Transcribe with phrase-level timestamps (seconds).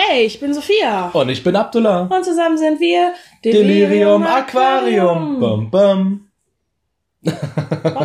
[0.00, 1.08] Hey, ich bin Sophia.
[1.12, 2.02] Und ich bin Abdullah.
[2.02, 3.14] Und zusammen sind wir
[3.44, 5.40] Delirium Aquarium.
[5.40, 6.28] Bum, bum.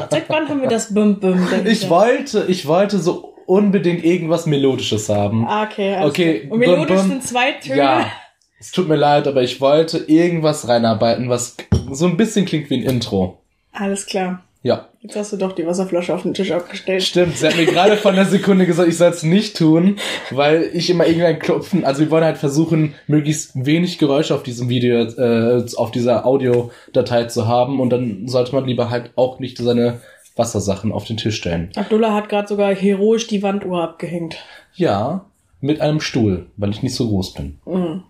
[0.09, 1.47] Seit wann haben wir das Bum Bum?
[1.65, 5.45] Ich wollte, ich wollte so unbedingt irgendwas Melodisches haben.
[5.47, 5.97] Ah, okay.
[5.97, 6.47] alles Okay.
[6.49, 7.09] Und melodisch bum.
[7.09, 7.77] sind zwei Töne.
[7.77, 8.11] Ja,
[8.59, 11.57] es tut mir leid, aber ich wollte irgendwas reinarbeiten, was
[11.91, 13.37] so ein bisschen klingt wie ein Intro.
[13.71, 14.43] Alles klar.
[14.63, 17.03] Ja, Jetzt hast du doch die Wasserflasche auf den Tisch abgestellt.
[17.03, 17.35] stimmt.
[17.37, 19.97] Sie hat mir gerade von der Sekunde gesagt, ich soll es nicht tun,
[20.31, 24.69] weil ich immer irgendein Klopfen, also wir wollen halt versuchen, möglichst wenig Geräusche auf diesem
[24.69, 29.57] Video, äh, auf dieser Audiodatei zu haben und dann sollte man lieber halt auch nicht
[29.57, 29.99] seine
[30.37, 31.69] Wassersachen auf den Tisch stellen.
[31.75, 34.37] Abdullah hat gerade sogar heroisch die Wanduhr abgehängt.
[34.73, 35.25] Ja,
[35.59, 37.57] mit einem Stuhl, weil ich nicht so groß bin.
[37.65, 38.03] Mhm.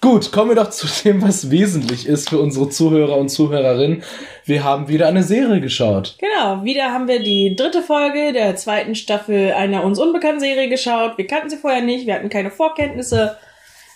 [0.00, 4.04] Gut, kommen wir doch zu dem, was wesentlich ist für unsere Zuhörer und Zuhörerinnen.
[4.44, 6.16] Wir haben wieder eine Serie geschaut.
[6.18, 11.18] Genau, wieder haben wir die dritte Folge der zweiten Staffel einer uns unbekannten Serie geschaut.
[11.18, 13.36] Wir kannten sie vorher nicht, wir hatten keine Vorkenntnisse.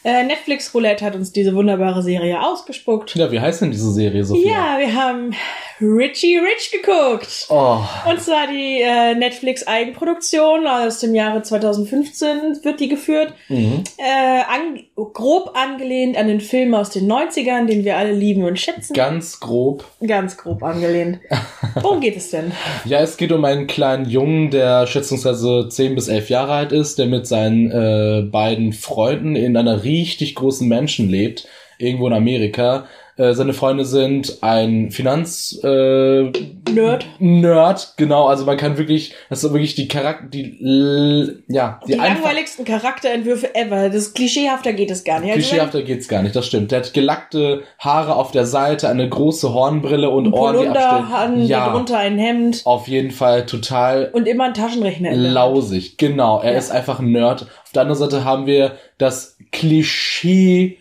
[0.04, 3.14] Äh, Netflix Roulette hat uns diese wunderbare Serie ausgespuckt.
[3.14, 4.50] Ja, wie heißt denn diese Serie, Sophia?
[4.50, 5.32] Ja, wir haben
[5.80, 7.46] Richie Rich geguckt.
[7.48, 7.78] Oh,
[8.08, 13.34] Und zwar die äh, Netflix-Eigenproduktion aus dem Jahre 2015 wird die geführt.
[13.48, 13.84] mhm.
[13.98, 14.80] Äh, an,
[15.12, 18.94] grob angelehnt an den Film aus den 90ern, den wir alle lieben und schätzen.
[18.94, 19.84] ganz grob.
[20.06, 21.20] Ganz grob angelehnt.
[21.80, 22.52] Worum geht es denn?
[22.84, 26.98] Ja, es geht um einen kleinen Jungen, der schätzungsweise 10 bis 11 Jahre alt ist,
[26.98, 31.46] der mit seinen äh, beiden Freunden in einer richtig großen Mansion lebt,
[31.78, 32.86] irgendwo in Amerika.
[33.18, 35.60] Äh, seine Freunde sind ein Finanz...
[35.62, 36.30] Äh,
[36.72, 37.06] Nerd.
[37.18, 38.26] Nerd, genau.
[38.28, 42.64] Also man kann wirklich, das ist wirklich die Charakter, die, l- ja, Die, die, langweiligsten
[42.64, 43.90] Charakterentwürfe ever.
[43.90, 45.34] Das klischeehafter geht es gar nicht.
[45.34, 46.70] Klischeehafter geht's gar nicht, das stimmt.
[46.72, 51.44] Der hat gelackte Haare auf der Seite, eine große Hornbrille und ein Ohren, die an,
[51.44, 55.14] Ja, darunter ein Hemd auf jeden Fall total und immer ein Taschenrechner.
[55.14, 55.98] lausig.
[55.98, 56.58] Genau, er Ja.
[56.58, 57.42] ist einfach ein Nerd.
[57.64, 60.78] Auf der anderen Seite haben wir das Klischee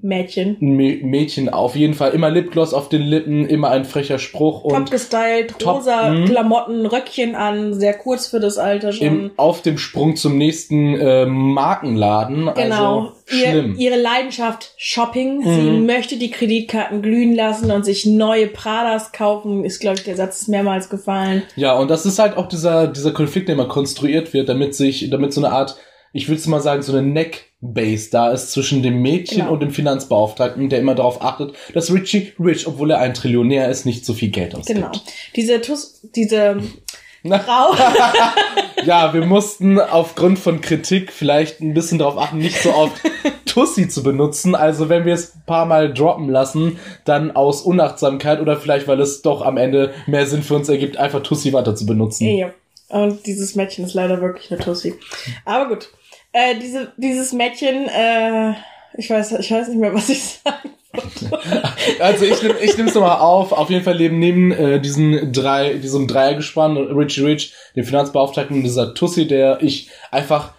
[0.00, 0.56] Mädchen.
[0.60, 4.72] Mä- Mädchen auf jeden Fall immer Lipgloss auf den Lippen, immer ein frecher Spruch Top
[4.72, 6.26] und gestylt, Top, rosa mhm.
[6.26, 9.06] Klamotten, Röckchen an, sehr kurz für das Alter schon.
[9.08, 12.48] im, auf dem Sprung zum nächsten äh, Markenladen.
[12.54, 12.98] Genau.
[13.00, 13.74] Also Ihr, schlimm.
[13.76, 15.42] ihre Leidenschaft Shopping.
[15.42, 15.86] Sie Mhm.
[15.86, 19.64] möchte die Kreditkarten glühen lassen und sich neue Pradas kaufen.
[19.64, 21.42] Ist, glaube ich, der Satz ist mehrmals gefallen.
[21.56, 25.10] Ja, und das ist halt auch dieser, dieser Konflikt, der immer konstruiert wird, damit sich,
[25.10, 25.76] damit so eine Art,
[26.12, 29.52] ich würde mal sagen, so eine Neck-Base da ist zwischen dem Mädchen Genau.
[29.52, 33.84] und dem Finanzbeauftragten, der immer darauf achtet, dass Richie Rich, obwohl er ein Trillionär ist,
[33.84, 34.78] nicht so viel Geld ausgibt.
[34.78, 34.92] Genau.
[35.36, 36.60] Diese Tus, diese
[37.24, 37.74] Frau.
[38.84, 43.00] ja, wir mussten aufgrund von Kritik vielleicht ein bisschen darauf achten, nicht so oft
[43.44, 44.54] Tussi zu benutzen.
[44.54, 49.00] Also wenn wir es ein paar Mal droppen lassen, dann aus Unachtsamkeit oder vielleicht, weil
[49.00, 52.28] es doch am Ende mehr Sinn für uns ergibt, einfach Tussi weiter zu benutzen.
[52.28, 52.50] ja.
[52.90, 54.94] Und dieses Mädchen ist leider wirklich eine Tussi.
[55.44, 55.90] Aber gut.
[56.32, 58.54] Äh, diese, dieses Mädchen, äh,
[58.96, 60.70] ich weiß, ich weiß nicht mehr, was ich sagen
[62.00, 63.52] Also ich nehme ich nehm's nochmal auf.
[63.52, 68.62] Auf jeden Fall leben neben äh, diesen drei, diesem Dreiergespann, Richie Rich, dem Finanzbeauftragten und
[68.62, 70.52] dieser Tussi, der ich einfach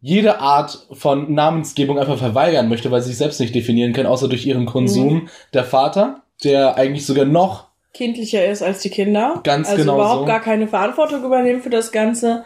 [0.00, 4.28] jede Art von Namensgebung einfach verweigern möchte, weil sie sich selbst nicht definieren kann, außer
[4.28, 5.28] durch ihren Konsum.
[5.54, 9.40] Der Vater, der eigentlich sogar noch kindlicher ist als die Kinder.
[9.44, 10.26] Ganz also genau überhaupt so.
[10.26, 12.44] gar keine Verantwortung übernehmen für das Ganze.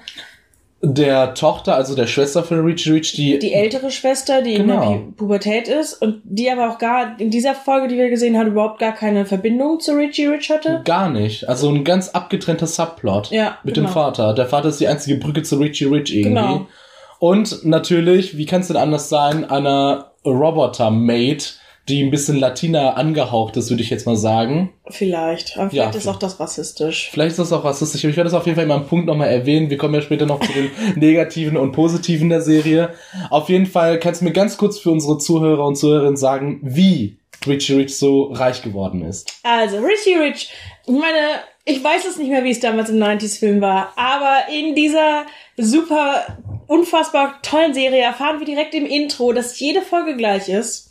[0.83, 4.81] Der Tochter, also der Schwester von Richie Rich, die, Die ältere Schwester, die in Genau.
[4.91, 8.37] der Pu- Pubertät ist und die aber auch gar in dieser Folge, die wir gesehen
[8.39, 10.83] haben, überhaupt gar keine Verbindung zu Richie Rich hatte.
[10.85, 11.49] gar nicht.
[11.49, 13.89] Also ein ganz abgetrennter Subplot Ja, mit genau.
[13.89, 14.35] dem Vater.
[14.35, 16.29] Der Vater ist die einzige Brücke zu Richie Rich irgendwie.
[16.35, 16.67] Genau.
[17.19, 23.57] Und natürlich, wie kann es denn anders sein, einer Roboter-Maid, die ein bisschen Latina angehaucht
[23.57, 24.73] ist, würde ich jetzt mal sagen.
[24.89, 25.57] Vielleicht.
[25.57, 27.11] Aber Ja, vielleicht ist auch das rassistisch.
[27.13, 29.29] Vielleicht ist das auch rassistisch, ich werde das auf jeden Fall in meinem Punkt nochmal
[29.29, 29.71] erwähnen.
[29.71, 32.91] Wir kommen ja später noch zu den negativen und positiven der Serie.
[33.31, 37.19] Auf jeden Fall kannst du mir ganz kurz für unsere Zuhörer und Zuhörerinnen sagen, wie
[37.47, 39.33] Richie Rich so reich geworden ist.
[39.45, 40.51] Also, Richie Rich,
[40.87, 44.75] ich meine, ich weiß es nicht mehr, wie es damals im 90s-Film war, aber in
[44.75, 45.27] dieser
[45.57, 50.91] super, unfassbar tollen Serie erfahren wir direkt im Intro, dass jede Folge gleich ist.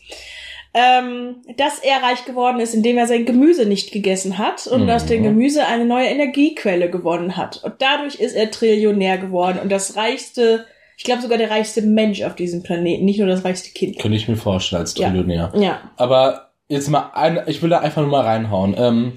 [0.77, 4.89] Ähm, dass er reich geworden ist, indem er sein Gemüse nicht gegessen hat und Mhm.
[4.89, 7.63] aus dem Gemüse eine neue Energiequelle gewonnen hat.
[7.63, 10.65] Und dadurch ist er Trillionär geworden und das reichste,
[10.97, 13.99] ich glaube sogar der reichste Mensch auf diesem Planeten, nicht nur das reichste Kind.
[13.99, 15.07] Könnte ich mir vorstellen als Ja.
[15.07, 15.53] Trillionär.
[15.55, 15.79] Ja.
[15.95, 18.75] Aber jetzt mal ein, ich will da einfach nur mal reinhauen.
[18.77, 19.13] Ähm,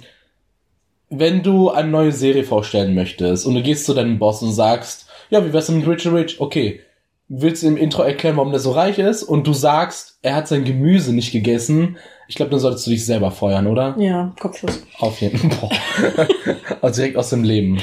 [1.10, 5.06] wenn du eine neue Serie vorstellen möchtest und du gehst zu deinem Boss und sagst,
[5.30, 6.40] ja, wie wär's mit Richard Rich?
[6.40, 6.80] Okay.
[7.30, 9.22] Willst du im Intro erklären, warum der so reich ist?
[9.22, 11.98] Und du sagst, er hat sein Gemüse nicht gegessen.
[12.26, 13.94] Ich glaube, dann solltest du dich selber feuern, oder?
[13.98, 14.82] Ja, Kopfschuss.
[14.98, 15.70] Auf jeden Fall.
[16.80, 17.78] also direkt aus dem Leben.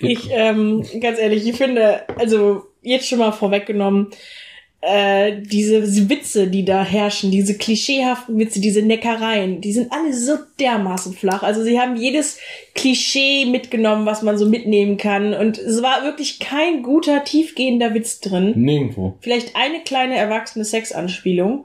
[0.00, 4.08] Ich, ähm, ganz ehrlich, ich finde, also jetzt schon mal vorweggenommen,
[4.80, 10.36] äh, diese Witze, die da herrschen, diese klischeehaften Witze, diese Neckereien, die sind alle so
[10.60, 11.42] dermaßen flach.
[11.42, 12.38] Also sie haben jedes
[12.74, 15.34] Klischee mitgenommen, was man so mitnehmen kann.
[15.34, 18.52] Und es war wirklich kein guter, tiefgehender Witz drin.
[18.56, 19.16] Nirgendwo.
[19.20, 21.64] Vielleicht eine kleine erwachsene Sexanspielung.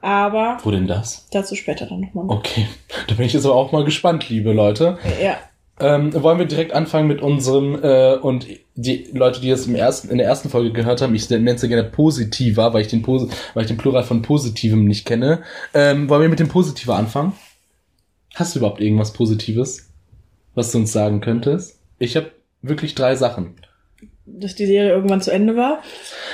[0.00, 1.28] Aber Wo denn das?
[1.30, 2.24] dazu später dann nochmal.
[2.28, 2.66] Okay,
[3.06, 4.98] da bin ich jetzt aber auch mal gespannt, liebe Leute.
[5.22, 5.38] Ja.
[5.80, 10.10] Ähm, wollen wir direkt anfangen mit unserem äh, und die Leute, die es im ersten,
[10.10, 13.02] in der ersten Folge gehört haben, ich nenne es ja gerne positiver, weil ich den
[13.02, 15.42] Posi weil ich den Plural von positivem nicht kenne.
[15.74, 17.32] Ähm, wollen wir mit dem Positiver anfangen?
[18.34, 19.90] Hast du überhaupt irgendwas Positives,
[20.54, 21.80] was du uns sagen könntest?
[21.98, 22.30] Ich habe
[22.62, 23.54] wirklich drei Sachen.
[24.38, 25.82] Dass die Serie irgendwann zu Ende war.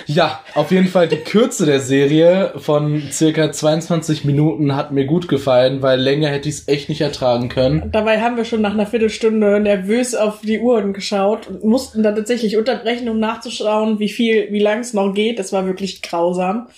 [0.07, 5.29] Ja, auf jeden Fall die Kürze der Serie von circa 22 Minuten hat mir gut
[5.29, 7.91] gefallen, weil länger hätte ich es echt nicht ertragen können.
[7.93, 12.15] Dabei haben wir schon nach einer Viertelstunde nervös auf die Uhren geschaut und mussten dann
[12.17, 15.39] tatsächlich unterbrechen, um nachzuschauen, wie viel, wie lang es noch geht.
[15.39, 16.69] Das war wirklich grausam.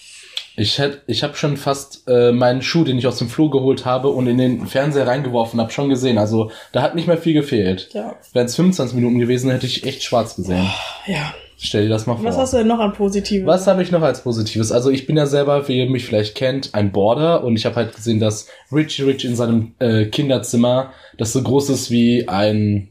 [0.58, 3.84] Ich hätte, ich habe schon fast äh, meinen Schuh, den ich aus dem Flur geholt
[3.84, 6.18] habe und in den Fernseher reingeworfen habe, schon gesehen.
[6.18, 7.90] Also da hat nicht mehr viel gefehlt.
[7.92, 8.16] Ja.
[8.32, 10.68] Wären es 25 Minuten gewesen, hätte ich echt schwarz gesehen.
[11.06, 11.32] Ja.
[11.60, 12.24] Stell dir das mal vor.
[12.24, 13.46] Was hast du denn noch an Positiven?
[13.46, 14.70] Was habe ich noch als Positives?
[14.70, 17.76] Also ich bin ja selber, wie ihr mich vielleicht kennt, ein Border und ich habe
[17.76, 22.90] halt gesehen, dass Richie Rich in seinem äh, Kinderzimmer, das so groß ist wie ein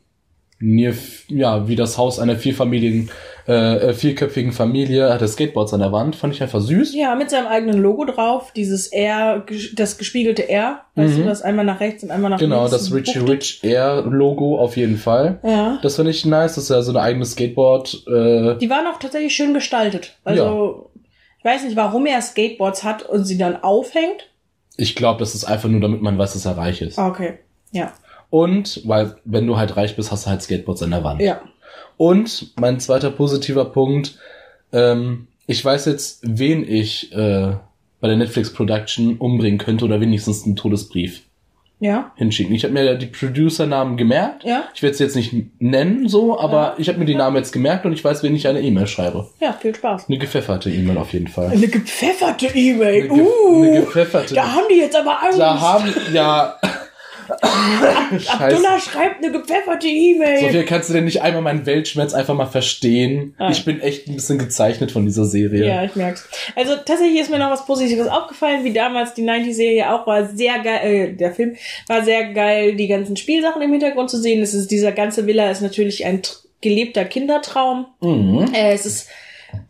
[0.59, 3.11] ja, wie das Haus einer vierfamilien,
[3.47, 3.53] äh,
[3.89, 6.93] äh, vierköpfigen Familie, hat er Skateboards an der Wand, fand ich einfach süß.
[6.95, 11.21] Ja, mit seinem eigenen Logo drauf, dieses R, das gespiegelte R, weißt Mhm.
[11.21, 12.71] du, das einmal nach rechts und einmal nach Genau, links.
[12.71, 15.39] das Richie Rich Air Logo auf jeden Fall.
[15.43, 15.79] Ja.
[15.81, 18.99] Das finde ich nice, das ist ja so eine eigene Skateboard, äh, Die waren auch
[18.99, 20.17] tatsächlich schön gestaltet.
[20.25, 20.91] Also,
[21.39, 24.29] ich weiß nicht, warum er Skateboards hat und sie dann aufhängt.
[24.75, 26.99] ich glaube, das ist einfach nur, damit man weiß, dass er reich ist.
[26.99, 27.39] Ah, Okay.
[27.71, 27.93] Ja.
[28.29, 31.21] Und, weil, wenn du halt reich bist, hast du halt Skateboards an der Wand.
[31.21, 31.39] Ja.
[31.97, 34.17] Und mein zweiter positiver Punkt,
[34.71, 37.53] ähm, ich weiß jetzt, wen ich äh,
[37.99, 41.21] bei der Netflix Production umbringen könnte oder wenigstens einen Todesbrief
[41.79, 42.11] Ja.
[42.15, 42.53] hinschicken.
[42.53, 44.43] Ich habe mir die Producer-Namen gemerkt.
[44.43, 44.65] Ja.
[44.75, 46.75] Ich werde es jetzt nicht nennen, so, aber Ja.
[46.77, 49.27] ich habe mir die Namen jetzt gemerkt und ich weiß, wen ich eine E-Mail schreibe.
[49.39, 50.07] Ja, viel Spaß.
[50.07, 51.49] Eine gepfefferte E-Mail auf jeden Fall.
[51.49, 53.05] Eine gepfefferte E-Mail.
[53.09, 54.35] Eine, ge Uh, eine gepfefferte.
[54.35, 55.39] da haben die jetzt aber Angst.
[55.39, 56.55] Da haben, ja.
[57.29, 60.39] Abdullah schreibt eine gepfefferte E-Mail.
[60.39, 63.35] Sophia, kannst du denn nicht einmal meinen Weltschmerz einfach mal verstehen?
[63.37, 63.49] Ah.
[63.51, 65.67] Ich bin echt ein bisschen gezeichnet von dieser Serie.
[65.67, 66.27] Ja, ich merk's.
[66.55, 70.59] Also tatsächlich ist mir noch was Positives aufgefallen, wie damals die 90-Serie auch war sehr
[70.59, 71.55] geil, äh, der Film
[71.87, 74.41] war sehr geil, die ganzen Spielsachen im Hintergrund zu sehen.
[74.41, 76.21] Es ist, dieser ganze Villa ist natürlich ein
[76.61, 77.87] gelebter Kindertraum.
[78.01, 78.53] Mhm.
[78.53, 79.09] Äh, es ist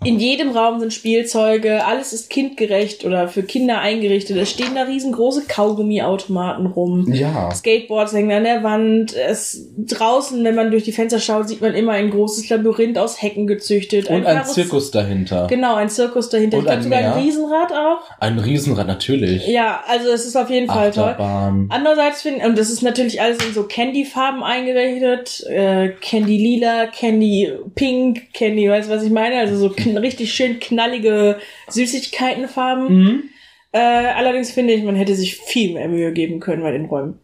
[0.03, 4.37] in jedem Raum sind Spielzeuge, alles ist kindgerecht oder für Kinder eingerichtet.
[4.37, 7.11] Es stehen da riesengroße Kaugummiautomaten rum.
[7.13, 7.51] Ja.
[7.51, 9.15] Skateboards hängen an der Wand.
[9.15, 13.21] Es draußen, wenn man durch die Fenster schaut, sieht man immer ein großes Labyrinth aus
[13.21, 14.09] Hecken gezüchtet.
[14.09, 15.47] Und ein Karuss- Zirkus dahinter.
[15.47, 16.57] Genau, ein Zirkus dahinter.
[16.57, 17.99] Und ich glaube ein sogar ein Riesenrad auch.
[18.19, 19.47] Ein Riesenrad, natürlich.
[19.47, 21.03] Ja, also es ist auf jeden Fall toll.
[21.03, 21.67] Achterbahn.
[21.69, 25.45] Andererseits finde und das ist natürlich alles in so Candy-Farben eingerichtet.
[25.49, 29.39] Äh, Candy lila, Candy pink, Candy, weißt du, was ich meine?
[29.39, 31.37] Also so richtig schön knallige
[31.69, 32.87] Süßigkeitenfarben.
[32.97, 33.23] Mhm.
[33.71, 37.19] Äh, allerdings finde ich, man hätte sich viel mehr Mühe geben können bei den Räumen.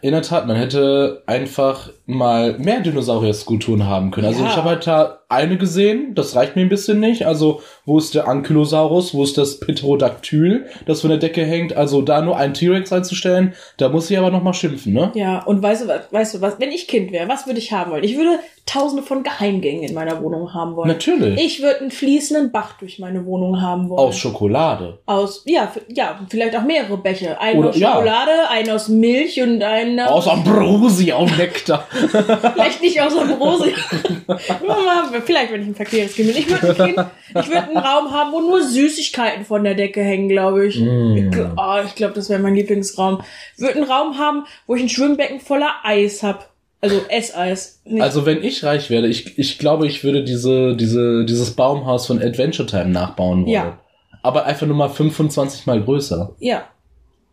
[0.00, 4.26] In der Tat, man hätte einfach mal mehr Dinosaurier-Skulpturen haben können.
[4.26, 4.50] Also Ja.
[4.50, 7.26] ich habe halt da eine gesehen, das reicht mir ein bisschen nicht.
[7.26, 11.76] Also wo ist der Ankylosaurus, wo ist das Pterodactyl, das von der Decke hängt?
[11.76, 15.10] Also da nur einen T-Rex einzustellen, da muss ich aber noch mal schimpfen, ne?
[15.14, 17.72] Ja, und weißt du, was, weißt du was, wenn ich Kind wäre, was würde ich
[17.72, 18.04] haben wollen?
[18.04, 20.88] Ich würde tausende von Geheimgängen in meiner Wohnung haben wollen.
[20.88, 21.40] Natürlich.
[21.40, 23.98] Ich würde einen fließenden Bach durch meine Wohnung haben wollen.
[23.98, 24.98] Aus Schokolade.
[25.06, 27.40] Aus, ja, ja, vielleicht auch mehrere Becher.
[27.40, 27.92] Einen Oder- aus ja.
[27.92, 31.86] Schokolade, einen aus Milch und einen Aus Ambrosia und Nektar.
[31.90, 33.72] vielleicht nicht aus Ambrosia.
[35.24, 36.36] Vielleicht, wenn ich ein verkehrtes Kind bin.
[36.36, 40.02] Ich würde ein Kind, ich würde einen Raum haben, wo nur Süßigkeiten von der Decke
[40.02, 40.78] hängen, glaube ich.
[40.80, 41.16] Mm.
[41.16, 43.22] Ich, gl- oh, ich glaube, das wäre mein Lieblingsraum.
[43.56, 46.50] Ich würde einen Raum haben, wo ich ein Schwimmbecken voller Eis hab.
[46.80, 47.80] Also Esseis.
[48.00, 52.20] Also wenn ich reich werde, ich, ich glaube, ich würde diese, diese, dieses Baumhaus von
[52.20, 53.52] Adventure Time nachbauen wollen.
[53.52, 53.78] Ja.
[54.22, 56.32] Aber einfach nur mal 25 mal größer.
[56.40, 56.64] ja,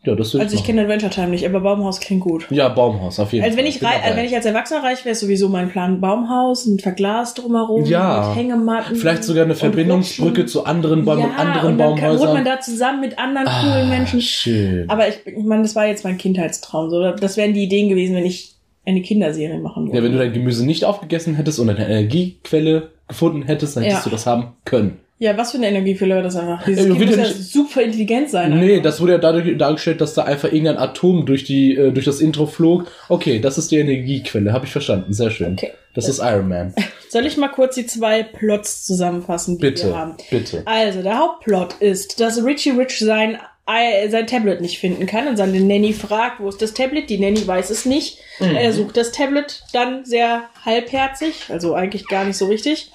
[0.05, 0.67] Ja, das würde also ich machen.
[0.67, 2.47] kenne Adventure Time nicht, aber Baumhaus klingt gut.
[2.51, 3.65] Ja, Baumhaus, auf jeden Also Fall.
[3.65, 6.65] wenn ich, rei äh, wenn ich als Erwachsener reich wäre, ist sowieso mein Plan Baumhaus,
[6.67, 8.29] ein Verglas drumherum, Ja.
[8.29, 8.95] mit Hängematten.
[8.95, 12.27] Vielleicht sogar eine und Verbindungsbrücke zu anderen, Baum ja, anderen und dann kann, wohnt man
[12.27, 12.45] Baumhäusern.
[12.45, 14.21] da zusammen mit anderen Ah, coolen Menschen.
[14.21, 14.89] schön.
[14.89, 16.89] Aber ich, ich meine, das war jetzt mein Kindheitstraum.
[16.89, 18.53] So, das wären die Ideen gewesen, wenn ich
[18.85, 19.97] eine Kinderserie machen würde.
[19.97, 24.05] ja, wenn du dein Gemüse nicht aufgegessen hättest und eine Energiequelle gefunden hättest, dann hättest
[24.05, 24.09] Ja.
[24.09, 24.99] du das haben können.
[25.21, 26.63] Ja, was für eine Energiefülle war das einfach?
[26.65, 28.57] Dieses Ja, Kind wird muss ja super intelligent sein.
[28.57, 28.83] Nee, einfach.
[28.83, 32.21] das wurde ja dadurch dargestellt, dass da einfach irgendein Atom durch die äh, durch das
[32.21, 32.89] Intro flog.
[33.09, 35.11] Okay, das ist die Energiequelle, habe ich verstanden.
[35.11, 35.53] Sehr schön.
[35.53, 35.71] Okay.
[35.93, 36.73] Das ist Iron Man.
[37.09, 40.15] Soll ich mal kurz die zwei Plots zusammenfassen, die wir Bitte, haben?
[40.29, 40.61] bitte.
[40.65, 43.37] Also, der Hauptplot ist, dass Richie Rich sein,
[43.69, 47.09] i- sein Tablet nicht finden kann und seine Nanny fragt, wo ist das Tablet?
[47.09, 48.19] Die Nanny weiß es nicht.
[48.39, 48.55] Mhm.
[48.55, 52.91] Er sucht das Tablet dann sehr halbherzig, also eigentlich gar nicht so richtig.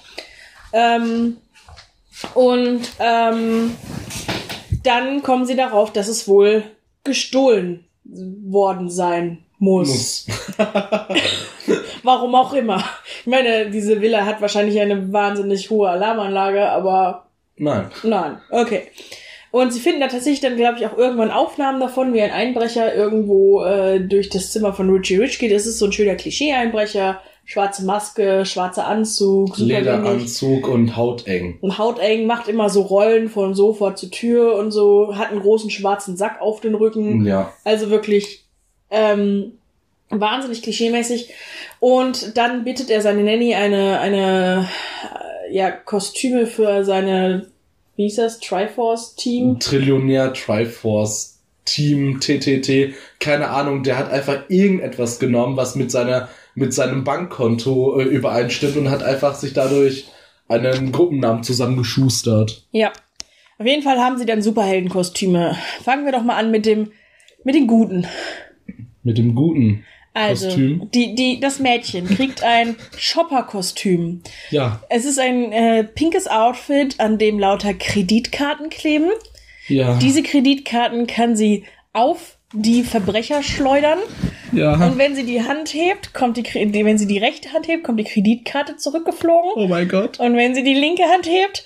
[0.73, 1.37] Ähm,
[2.33, 3.75] und ähm,
[4.83, 6.63] dann kommen sie darauf, dass es wohl
[7.03, 10.27] gestohlen worden sein muss.
[12.03, 12.83] Warum auch immer.
[13.21, 17.25] Ich meine, diese Villa hat wahrscheinlich eine wahnsinnig hohe Alarmanlage, aber
[17.57, 17.89] Nein.
[18.03, 18.37] nein.
[18.49, 18.83] Okay.
[19.51, 22.93] Und sie finden da tatsächlich dann, glaube ich, auch irgendwann Aufnahmen davon, wie ein Einbrecher
[22.93, 25.51] irgendwo äh, durch das Zimmer von Richie Rich geht.
[25.51, 27.21] Es ist so ein schöner Klischee-Einbrecher.
[27.47, 29.57] Schwarze Maske, schwarzer Anzug.
[29.57, 31.59] Lederanzug und hauteng.
[31.61, 35.69] Und hauteng, macht immer so Rollen von Sofa zur Tür und so, hat einen großen
[35.69, 37.23] schwarzen Sack auf den Rücken.
[37.23, 37.53] Ja.
[37.63, 38.45] Also wirklich
[38.89, 39.59] ähm,
[40.09, 41.33] wahnsinnig klischeemäßig.
[41.79, 44.67] Und dann bittet er seine Nanny eine, eine
[45.47, 47.47] äh, ja, Kostüme für seine,
[47.95, 49.59] wie hieß das, Triforce-Team.
[49.59, 51.35] Trillionär Triforce
[51.65, 57.99] Team TTT, keine Ahnung, der hat einfach irgendetwas genommen, was mit seiner mit seinem Bankkonto
[57.99, 60.05] äh, übereinstimmt und hat einfach sich dadurch
[60.47, 62.63] einen Gruppennamen zusammengeschustert.
[62.71, 62.91] Ja.
[63.57, 65.55] Auf jeden Fall haben sie dann Superheldenkostüme.
[65.83, 66.91] Fangen wir doch mal an mit dem,
[67.43, 68.05] mit den Guten.
[69.03, 70.89] Mit dem guten Also, Kostüm.
[70.93, 74.21] die, die, das Mädchen kriegt ein Shopper-Kostüm.
[74.49, 79.09] Ja, Es ist ein äh, pinkes Outfit, an dem lauter Kreditkarten kleben.
[79.67, 83.99] ja, Diese Kreditkarten kann sie auf die Verbrecher schleudern.
[84.51, 84.73] ja.
[84.73, 87.99] Und wenn sie die Hand hebt, kommt die, wenn sie die rechte Hand hebt, kommt
[87.99, 89.51] die Kreditkarte zurückgeflogen.
[89.55, 90.19] Oh mein Gott.
[90.19, 91.65] Und wenn sie die linke Hand hebt,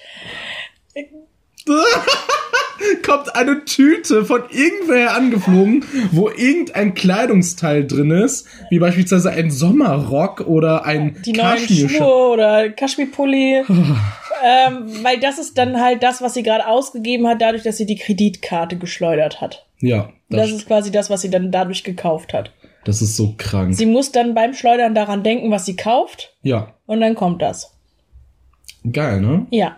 [3.05, 10.41] Kommt eine Tüte von irgendwer angeflogen, wo irgendein Kleidungsteil drin ist, wie beispielsweise ein Sommerrock
[10.41, 11.89] oder ein die neuen Kaschmirschal.
[11.89, 13.63] Schuhe oder Kaschmirpulli.
[14.43, 17.85] ähm, weil das ist dann halt das, was sie gerade ausgegeben hat, dadurch, dass sie
[17.85, 19.65] die Kreditkarte geschleudert hat.
[19.79, 22.51] Ja, Das, das, ist quasi das, was sie dann dadurch gekauft hat.
[22.85, 23.75] das ist so krank.
[23.75, 26.33] Sie muss dann beim Schleudern daran denken, was sie kauft.
[26.43, 27.73] Ja, Und dann kommt das.
[28.89, 29.47] geil, ne?
[29.51, 29.75] Ja.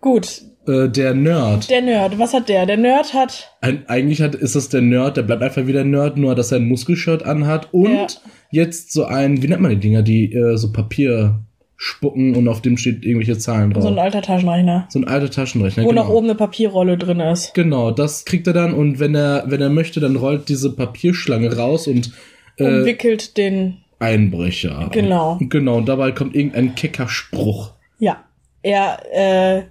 [0.00, 0.42] Gut.
[0.68, 1.70] Äh, der Nerd.
[1.70, 2.18] Der Nerd.
[2.18, 2.66] Was hat der?
[2.66, 6.16] Der Nerd hat Ein, eigentlich hat, ist das der Nerd, der bleibt einfach wieder Nerd,
[6.18, 8.06] nur dass er ein Muskelshirt anhat und Ja.
[8.50, 11.40] jetzt so ein, wie nennt man die Dinger, die äh, so Papier
[11.80, 13.84] spucken und auf dem steht irgendwelche Zahlen drauf.
[13.84, 14.86] so ein alter Taschenrechner.
[14.90, 15.84] so ein alter Taschenrechner.
[15.84, 16.04] Wo genau.
[16.04, 17.54] noch oben eine Papierrolle drin ist.
[17.54, 21.56] Genau, das kriegt er dann und wenn er, wenn er möchte, dann rollt diese Papierschlange
[21.56, 22.12] raus und
[22.56, 23.78] äh, Umwickelt den.
[24.00, 24.90] Einbrecher.
[24.92, 25.38] Genau.
[25.40, 27.72] Genau, und dabei kommt irgendein kecker Spruch.
[27.98, 28.24] Ja.
[28.62, 29.62] Er, äh,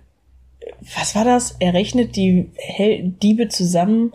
[0.95, 1.55] was war das?
[1.59, 4.13] Er rechnet die Hel Diebe zusammen.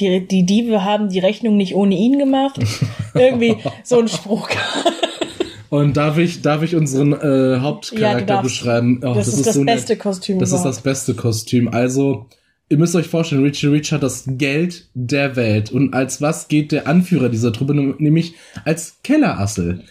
[0.00, 2.58] Die, die Diebe haben die Rechnung nicht ohne ihn gemacht.
[3.14, 4.48] Irgendwie so ein Spruch.
[5.68, 8.42] Und darf ich, darf ich unseren äh, Ja, Hauptcharakter darfst.
[8.44, 9.00] beschreiben?
[9.02, 10.38] Oh, das, ist das so eine- beste Kostüm.
[10.38, 10.76] Das ist überhaupt.
[10.76, 11.68] das beste Kostüm.
[11.68, 12.26] Also,
[12.68, 15.72] ihr müsst euch vorstellen, Richie Rich hat das Geld der Welt.
[15.72, 17.74] Und als was geht der Anführer dieser Truppe?
[17.74, 18.34] Nämlich
[18.66, 19.82] als Kellerassel.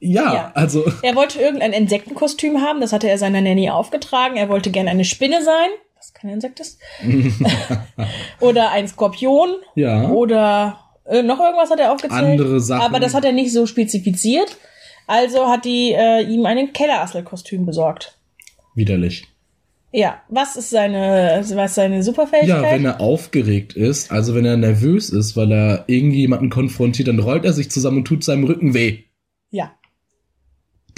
[0.00, 0.50] Ja, Ja.
[0.54, 4.36] also, Er wollte irgendein Insektenkostüm haben, das hatte er seiner Nanny aufgetragen.
[4.36, 6.78] Er wollte gerne eine Spinne sein, was kein Insekt ist.
[8.40, 9.50] oder ein Skorpion.
[9.74, 10.08] ja.
[10.10, 12.22] Oder äh, noch irgendwas hat er aufgezählt.
[12.22, 12.82] Andere Sachen.
[12.82, 14.56] Aber das hat er nicht so spezifiziert.
[15.06, 18.18] Also hat die äh, ihm ein Kellerassel-Kostüm besorgt.
[18.74, 19.26] Widerlich.
[19.90, 22.62] Ja, was ist seine, was ist seine Superfähigkeit?
[22.62, 27.18] Ja, wenn er aufgeregt ist, also wenn er nervös ist, weil er irgendjemanden konfrontiert, dann
[27.18, 28.98] rollt er sich zusammen und tut seinem Rücken weh.
[29.50, 29.72] ja,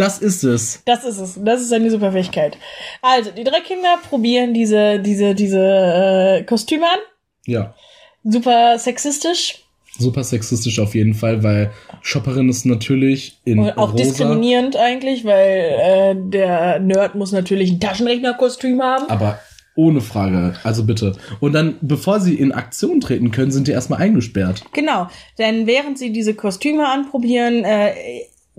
[0.01, 0.83] Das ist es.
[0.87, 1.39] das ist es.
[1.45, 2.57] Das ist seine Superfähigkeit.
[3.03, 7.01] Also, die drei Kinder probieren diese, diese, diese äh, Kostüme an.
[7.47, 7.75] Ja.
[8.25, 9.63] Super sexistisch.
[9.99, 15.27] Super sexistisch auf jeden Fall, weil Shopperin ist natürlich in Und auch rosa, diskriminierend eigentlich,
[15.27, 19.07] weil äh, der Nerd muss natürlich ein Taschenrechnerkostüm haben.
[19.11, 19.39] aber
[19.77, 20.55] ohne Frage.
[20.63, 21.13] Also bitte.
[21.41, 24.65] Und dann, bevor sie in Aktion treten können, sind die erstmal eingesperrt.
[24.73, 27.93] Genau, denn während sie diese Kostüme anprobieren, äh,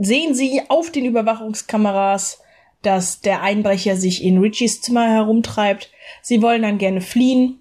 [0.02, 2.42] sehen sie auf den Überwachungskameras,
[2.82, 5.92] dass der Einbrecher sich in Richies Zimmer herumtreibt.
[6.22, 7.60] Sie wollen dann gerne fliehen.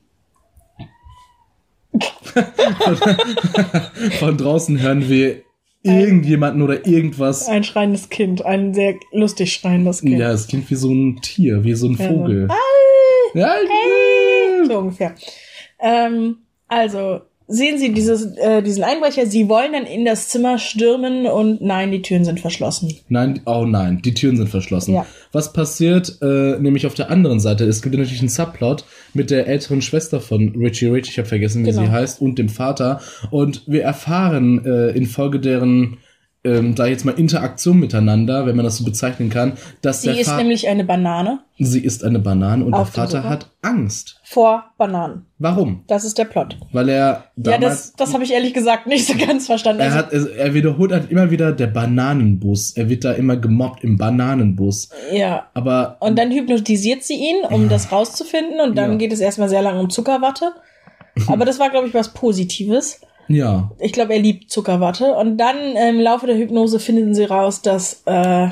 [4.19, 5.43] Von draußen hören wir
[5.83, 7.49] irgendjemanden oder irgendwas.
[7.49, 10.19] Ein schreiendes Kind, ein sehr lustig schreiendes Kind.
[10.19, 12.15] Ja, es klingt wie so ein Tier, wie so ein Ja, so.
[12.15, 12.49] Vogel.
[13.35, 13.55] Ja,
[14.67, 15.15] So ungefähr.
[15.79, 17.21] Ähm, also,
[17.51, 19.27] sehen sie dieses, äh, diesen Einbrecher.
[19.27, 22.95] Sie wollen dann in das Zimmer stürmen und nein, die Türen sind verschlossen.
[23.09, 24.95] Nein, oh nein, die Türen sind verschlossen.
[24.95, 25.05] Ja.
[25.33, 27.65] Was passiert äh, nämlich auf der anderen Seite?
[27.65, 31.65] Es gibt natürlich einen Subplot mit der älteren Schwester von Richie Rich, ich habe vergessen,
[31.67, 31.83] wie Genau.
[31.83, 33.01] sie heißt, und dem Vater.
[33.31, 35.99] Und wir erfahren äh, infolge deren,
[36.43, 40.27] ähm, da jetzt mal Interaktion miteinander, wenn man das so bezeichnen kann, dass Sie ist
[40.27, 44.19] Vater, nämlich eine Banane sie ist eine Banane und der Vater hat Angst.
[44.25, 45.27] vor Bananen.
[45.39, 45.85] Warum?
[45.89, 46.57] Das ist der Plot.
[46.73, 49.83] Weil er ja, damals das, das habe ich ehrlich gesagt nicht so ganz verstanden.
[49.83, 52.73] Er Also, hat, er er wiederholt halt immer wieder der Bananenbus.
[52.77, 54.89] Er wird da immer gemobbt im Bananenbus.
[55.13, 55.49] ja.
[55.53, 58.61] Aber Und dann hypnotisiert sie ihn, um das rauszufinden.
[58.61, 58.97] Und dann Ja.
[58.97, 60.53] geht es erstmal sehr lange um Zuckerwatte.
[61.27, 63.01] Aber das war, glaube ich, was Positives.
[63.31, 65.13] Ja, Ich glaube, er liebt Zuckerwatte.
[65.15, 68.49] Und dann äh, im Laufe der Hypnose finden sie raus, dass, äh,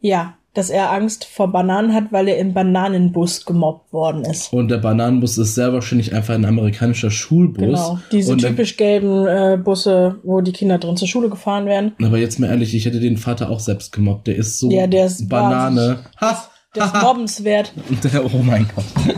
[0.00, 4.52] ja, dass er Angst vor Bananen hat, weil er im Bananenbus gemobbt worden ist.
[4.52, 7.64] und der Bananenbus ist sehr wahrscheinlich einfach ein amerikanischer Schulbus.
[7.64, 7.98] Genau.
[8.12, 11.92] Diese und typisch gelben äh, Busse, wo die Kinder drin zur Schule gefahren werden.
[12.00, 14.28] Aber jetzt mal ehrlich, ich hätte den Vater auch selbst gemobbt.
[14.28, 16.04] Der ist so Ja, der ist Banane.
[16.20, 16.44] Ha!
[16.76, 17.72] Der ist mobbenswert.
[17.88, 18.84] Und der, oh mein Gott.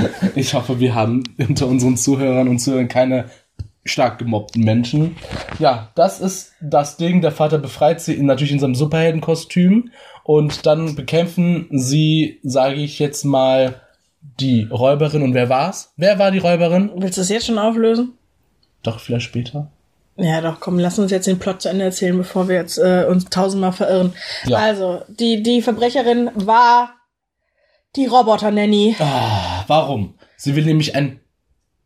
[0.34, 3.26] Ich hoffe, wir haben unter unseren Zuhörern und Zuhörern keine
[3.84, 5.16] stark gemobbten Menschen.
[5.58, 7.22] Ja, das ist das Ding.
[7.22, 9.90] Der Vater befreit sie in, natürlich in seinem Superheldenkostüm.
[10.22, 13.80] Und dann bekämpfen sie, sage ich jetzt mal,
[14.38, 15.22] die Räuberin.
[15.22, 15.92] Und wer war's?
[15.96, 16.90] Wer war die Räuberin?
[16.96, 18.18] Willst du das jetzt schon auflösen?
[18.82, 19.70] Doch, vielleicht später.
[20.16, 23.06] Ja, doch, komm, lass uns jetzt den Plot zu Ende erzählen, bevor wir jetzt äh,
[23.08, 24.12] uns tausendmal verirren.
[24.44, 24.58] Ja.
[24.58, 26.94] Also, die, die Verbrecherin war
[27.96, 28.96] die Roboter-Nanny.
[28.98, 30.14] Ah, warum?
[30.36, 31.20] Sie will nämlich ein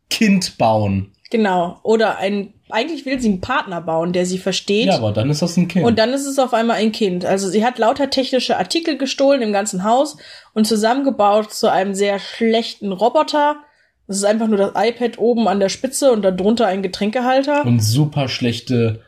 [0.09, 1.14] Kind bauen.
[1.31, 1.79] Genau.
[1.83, 4.87] Oder ein, eigentlich will sie einen Partner bauen, der sie versteht.
[4.87, 5.85] Ja, aber dann ist das ein Kind.
[5.85, 7.25] Und dann ist es auf einmal ein Kind.
[7.25, 10.17] Also sie hat lauter technische Artikel gestohlen im ganzen Haus
[10.53, 13.57] und zusammengebaut zu einem sehr schlechten Roboter.
[14.07, 17.65] Das ist einfach nur das iPad oben an der Spitze und darunter ein Getränkehalter.
[17.65, 19.01] und super schlechte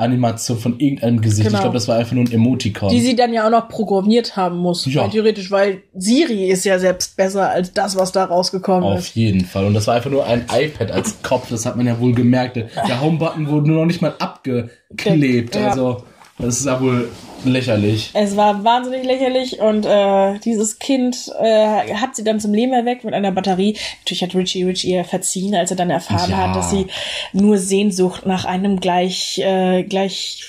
[0.00, 1.48] Animation von irgendeinem Gesicht.
[1.48, 1.58] Genau.
[1.58, 2.90] Ich glaube, das war einfach nur ein Emoticon.
[2.90, 4.86] Die sie dann ja auch noch programmiert haben muss.
[4.86, 5.02] Ja.
[5.02, 9.16] Weil theoretisch, weil Siri ist ja selbst besser als das, was da rausgekommen Auf ist.
[9.16, 9.66] jeden Fall.
[9.66, 11.48] Und das war einfach nur ein iPad als Kopf.
[11.50, 12.56] Das hat man ja wohl gemerkt.
[12.56, 15.54] Der Home-Button wurde nur noch nicht mal abgeklebt.
[15.54, 15.70] Ja.
[15.70, 16.04] Also,
[16.40, 17.08] das ist ja wohl
[17.44, 18.10] lächerlich.
[18.12, 23.04] Es war wahnsinnig lächerlich und äh, dieses Kind äh, hat sie dann zum Leben erweckt
[23.04, 23.76] mit einer Batterie.
[24.00, 26.48] Natürlich hat Richie Rich ihr verziehen, als er dann erfahren Ja.
[26.48, 26.86] hat, dass sie
[27.32, 30.42] nur Sehnsucht nach einem gleich, äh, gleich,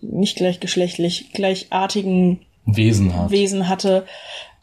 [0.00, 3.30] nicht gleichgeschlechtlich, gleichartigen Wesen hat.
[3.30, 4.06] Wesen hatte.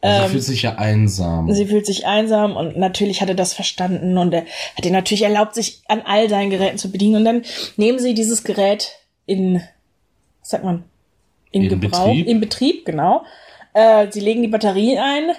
[0.02, 1.54] Sie Ähm, fühlt sich ja einsam.
[1.54, 4.44] Sie fühlt sich einsam und natürlich hat er das verstanden und er
[4.76, 7.16] hat ihr natürlich erlaubt, sich an all seinen Geräten zu bedienen.
[7.18, 7.42] Und dann
[7.78, 8.92] nehmen sie dieses Gerät
[9.26, 9.62] in,
[10.44, 10.84] sagt man,
[11.52, 12.28] in, In Gebrauch, Betrieb?
[12.28, 13.24] in Betrieb, genau.
[13.76, 15.32] Äh, sie legen die Batterie ein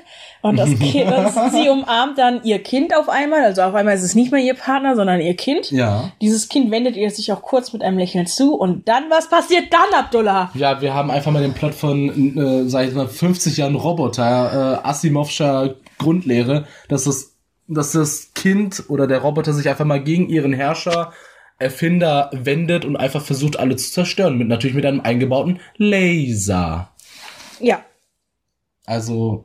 [0.43, 3.45] und das Kind, das, sie umarmt dann ihr Kind auf einmal.
[3.45, 5.71] Also auf einmal ist es nicht mehr ihr Partner, sondern ihr Kind.
[5.71, 6.11] ja.
[6.21, 9.73] Dieses Kind wendet ihr sich auch kurz mit einem Lächeln zu und dann, was passiert
[9.73, 10.51] dann, Abdullah?
[10.55, 14.81] Ja, wir haben einfach mal den Plot von, äh, sag ich mal, 50 Jahren Roboter,
[14.83, 17.37] äh, Asimovscher Grundlehre, dass das,
[17.69, 21.13] dass das Kind oder der Roboter sich einfach mal gegen ihren Herrscher,
[21.59, 24.37] Erfinder wendet und einfach versucht, alle zu zerstören.
[24.39, 26.91] Mit, natürlich mit einem eingebauten Laser.
[27.61, 27.81] Ja,
[28.87, 29.45] Also,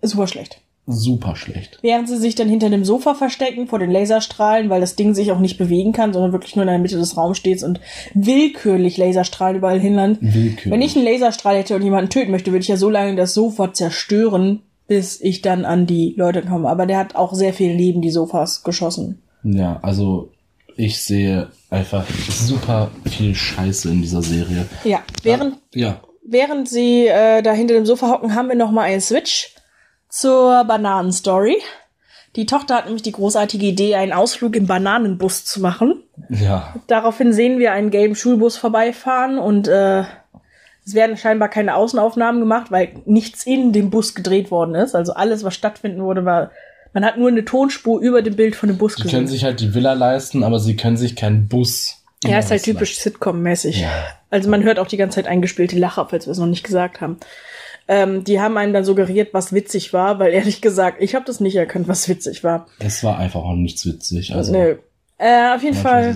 [0.00, 0.58] super schlecht.
[0.86, 1.78] super schlecht.
[1.82, 5.30] Während sie sich dann hinter dem Sofa verstecken vor den Laserstrahlen, weil das Ding sich
[5.30, 7.80] auch nicht bewegen kann, sondern wirklich nur in der Mitte des Raums steht und
[8.14, 10.32] willkürlich Laserstrahlen überall hinlanden.
[10.34, 10.70] Willkürlich.
[10.72, 13.34] Wenn ich einen Laserstrahl hätte und jemanden töten möchte, würde ich ja so lange das
[13.34, 16.68] Sofa zerstören, bis ich dann an die Leute komme.
[16.68, 19.22] Aber der hat auch sehr viel neben die Sofas geschossen.
[19.44, 20.30] Ja, also,
[20.76, 24.66] ich sehe einfach super viel Scheiße in dieser Serie.
[24.84, 26.00] Ja, während, Ja.
[26.24, 29.54] während sie äh, da hinter dem Sofa hocken, haben wir noch mal einen Switch
[30.08, 31.56] zur Bananenstory.
[32.36, 36.02] Die Tochter hat nämlich die großartige Idee, einen Ausflug im Bananenbus zu machen.
[36.30, 36.74] Ja.
[36.86, 40.00] Daraufhin sehen wir einen gelben Schulbus vorbeifahren und äh,
[40.84, 44.94] es werden scheinbar keine Außenaufnahmen gemacht, weil nichts in dem Bus gedreht worden ist.
[44.94, 46.50] Also alles, was stattfinden wurde, war.
[46.92, 49.26] Man hat nur eine Tonspur über dem Bild von dem Bus Sie können gesehen.
[49.28, 52.02] sich halt die Villa leisten, aber sie können sich keinen Bus.
[52.24, 53.80] Ja, ist halt typisch Sitcom-mäßig.
[53.80, 53.90] Ja.
[54.30, 57.00] Also man hört auch die ganze Zeit eingespielte Lacher, falls wir es noch nicht gesagt
[57.00, 57.18] haben.
[57.88, 61.40] Ähm, die haben einem dann suggeriert, was witzig war, weil ehrlich gesagt, ich habe das
[61.40, 62.66] nicht erkannt, was witzig war.
[62.78, 64.34] Es war einfach auch nichts witzig.
[64.34, 64.76] Also, Nö.
[65.18, 66.14] Äh, auf jeden Fall.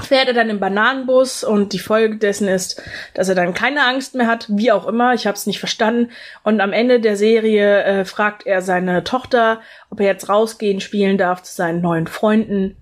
[0.00, 2.82] Fährt er dann im Bananenbus und die Folge dessen ist,
[3.14, 6.10] dass er dann keine Angst mehr hat, wie auch immer, ich habe es nicht verstanden.
[6.44, 11.18] Und am Ende der Serie äh, fragt er seine Tochter, ob er jetzt rausgehen spielen
[11.18, 12.76] darf zu seinen neuen Freunden.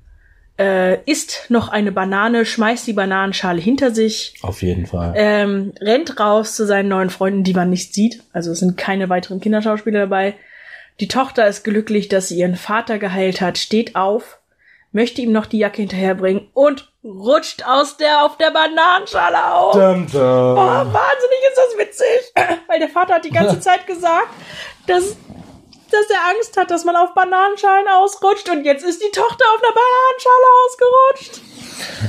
[0.59, 5.13] Äh, isst noch eine Banane, schmeißt die Bananenschale hinter sich, Auf jeden Fall.
[5.15, 8.23] ähm, rennt raus zu seinen neuen Freunden, die man nicht sieht.
[8.33, 10.35] Also es sind keine weiteren Kinderschauspieler dabei.
[11.01, 14.39] Die Tochter ist glücklich, dass sie ihren Vater geheilt hat, steht auf,
[14.93, 19.73] möchte ihm noch die Jacke hinterherbringen und rutscht aus der auf der Bananenschale auf.
[19.73, 20.21] Dum, dum.
[20.21, 22.33] Oh, wahnsinnig ist das witzig.
[22.69, 24.29] Weil der Vater hat die ganze Zeit gesagt,
[24.87, 28.49] dass, dass er Angst hat, dass man auf Bananenschalen ausrutscht.
[28.51, 31.41] Und jetzt ist die Tochter auf einer Bananenschale ausgerutscht.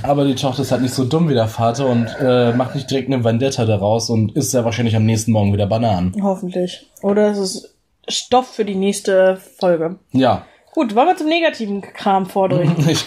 [0.03, 2.89] Aber die Tochter ist halt nicht so dumm wie der Vater und äh, macht nicht
[2.89, 6.15] direkt eine Vendetta daraus und isst ja wahrscheinlich am nächsten Morgen wieder Bananen.
[6.21, 6.89] Hoffentlich.
[7.01, 7.75] Oder es ist
[8.07, 9.99] Stoff für die nächste Folge.
[10.11, 10.45] Ja.
[10.73, 12.75] Gut, wollen wir zum negativen Kram vordringen.
[12.89, 13.05] Ich,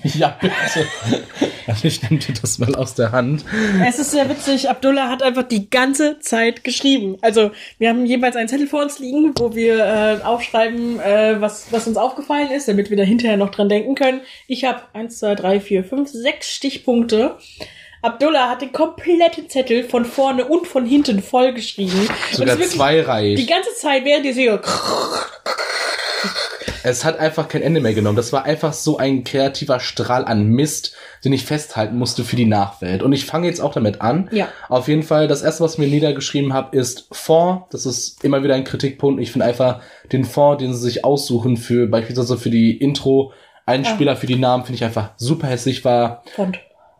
[0.04, 0.54] ja, bitte.
[1.66, 3.44] Also ich nehme dir das mal aus der Hand.
[3.86, 4.68] Es ist sehr witzig.
[4.68, 7.18] Abdullah hat einfach die ganze Zeit geschrieben.
[7.20, 11.66] Also wir haben jeweils einen Zettel vor uns liegen, wo wir äh, aufschreiben, äh, was,
[11.70, 14.20] was uns aufgefallen ist, damit wir da hinterher noch dran denken können.
[14.46, 17.36] Ich habe eins, zwei, drei, vier, fünf, sechs Stichpunkte.
[18.02, 22.00] Abdullah hat den kompletten Zettel von vorne und von hinten vollgeschrieben.
[22.00, 23.36] Sogar Und es ist wirklich zwei Reich.
[23.36, 24.60] Die ganze Zeit während die Serie.
[26.84, 28.16] Es hat einfach kein Ende mehr genommen.
[28.16, 32.44] Das war einfach so ein kreativer Strahl an Mist, den ich festhalten musste für die
[32.44, 33.04] Nachwelt.
[33.04, 34.28] Und ich fange jetzt auch damit an.
[34.32, 34.48] Ja.
[34.68, 37.66] Auf jeden Fall, das erste, was ich mir niedergeschrieben habe, ist Fond.
[37.70, 39.22] Das ist immer wieder ein Kritikpunkt.
[39.22, 43.32] Ich finde einfach den Fond, den sie sich aussuchen für beispielsweise für die Intro,
[43.64, 46.24] Einspieler für die Namen, finde ich einfach super hässlich war.
[46.34, 46.58] Font.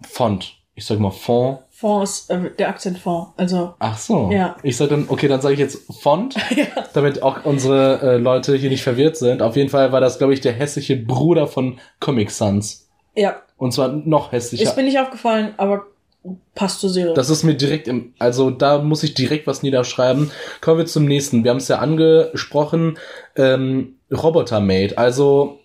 [0.09, 0.62] Font.
[0.75, 1.59] Ich sag mal Fond.
[1.71, 3.29] Font ist äh, der Akzentfond.
[3.37, 4.31] Also Ach so.
[4.33, 4.57] Ja.
[4.63, 6.35] Ich sag dann, okay, dann sage ich jetzt Font,
[6.95, 9.43] damit auch unsere äh, Leute hier nicht verwirrt sind.
[9.43, 12.89] Auf jeden Fall war das, glaube ich, der hässliche Bruder von Comic Sans.
[13.15, 14.65] ja, Und zwar noch hässlicher.
[14.65, 15.87] ist mir nicht aufgefallen, aber
[16.55, 17.15] passt zur Serie.
[17.15, 20.31] Das ist mir direkt im, also da muss ich direkt was niederschreiben.
[20.61, 21.43] Kommen wir zum nächsten.
[21.45, 22.97] Wir haben es ja angesprochen,
[23.37, 24.97] ähm, Roboter Made.
[24.97, 25.59] Also,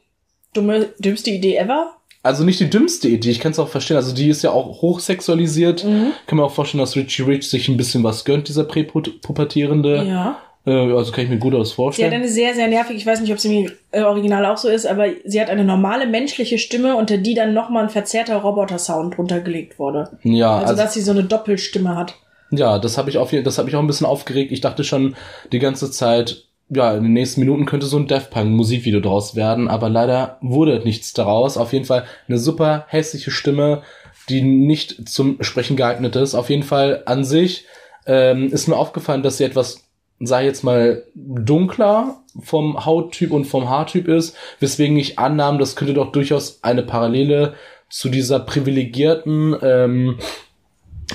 [0.53, 1.96] Dumme, dümmste Idee ever.
[2.27, 3.97] Also nicht die dümmste Idee, ich kann es auch verstehen.
[3.97, 5.83] Also die ist ja auch hochsexualisiert.
[5.83, 6.11] Mhm.
[6.27, 10.03] Kann mir auch vorstellen, dass Richie Rich sich ein bisschen was gönnt, dieser Präpubertierende.
[10.03, 10.37] Ja.
[10.65, 12.13] Äh, also kann ich mir gut aus Sie hat vorstellen.
[12.13, 14.85] eine sehr, sehr nervig, ich weiß nicht, ob sie im äh, Original auch so ist,
[14.85, 19.39] aber sie hat eine normale menschliche Stimme, unter die dann nochmal ein verzerrter Roboter-Sound drunter
[19.39, 20.09] gelegt wurde.
[20.23, 22.15] ja, Also, also, dass sie so eine Doppelstimme hat.
[22.51, 24.51] ja, das habe ich auf das habe ich auch ein bisschen aufgeregt.
[24.51, 25.15] Ich dachte schon
[25.51, 29.35] die ganze Zeit, ja, in den nächsten Minuten könnte so ein Daft Punk Musikvideo draus
[29.35, 31.57] werden, aber leider wurde nichts daraus.
[31.57, 33.83] Auf jeden Fall eine super hässliche Stimme,
[34.29, 36.35] die nicht zum Sprechen geeignet ist.
[36.35, 37.65] Auf jeden Fall an sich
[38.05, 43.69] ähm, ist mir aufgefallen, dass sie etwas, sei jetzt mal dunkler vom Hauttyp und vom
[43.69, 47.53] Haartyp ist, weswegen ich annahm, das könnte doch durchaus eine Parallele
[47.89, 50.19] zu dieser privilegierten ähm,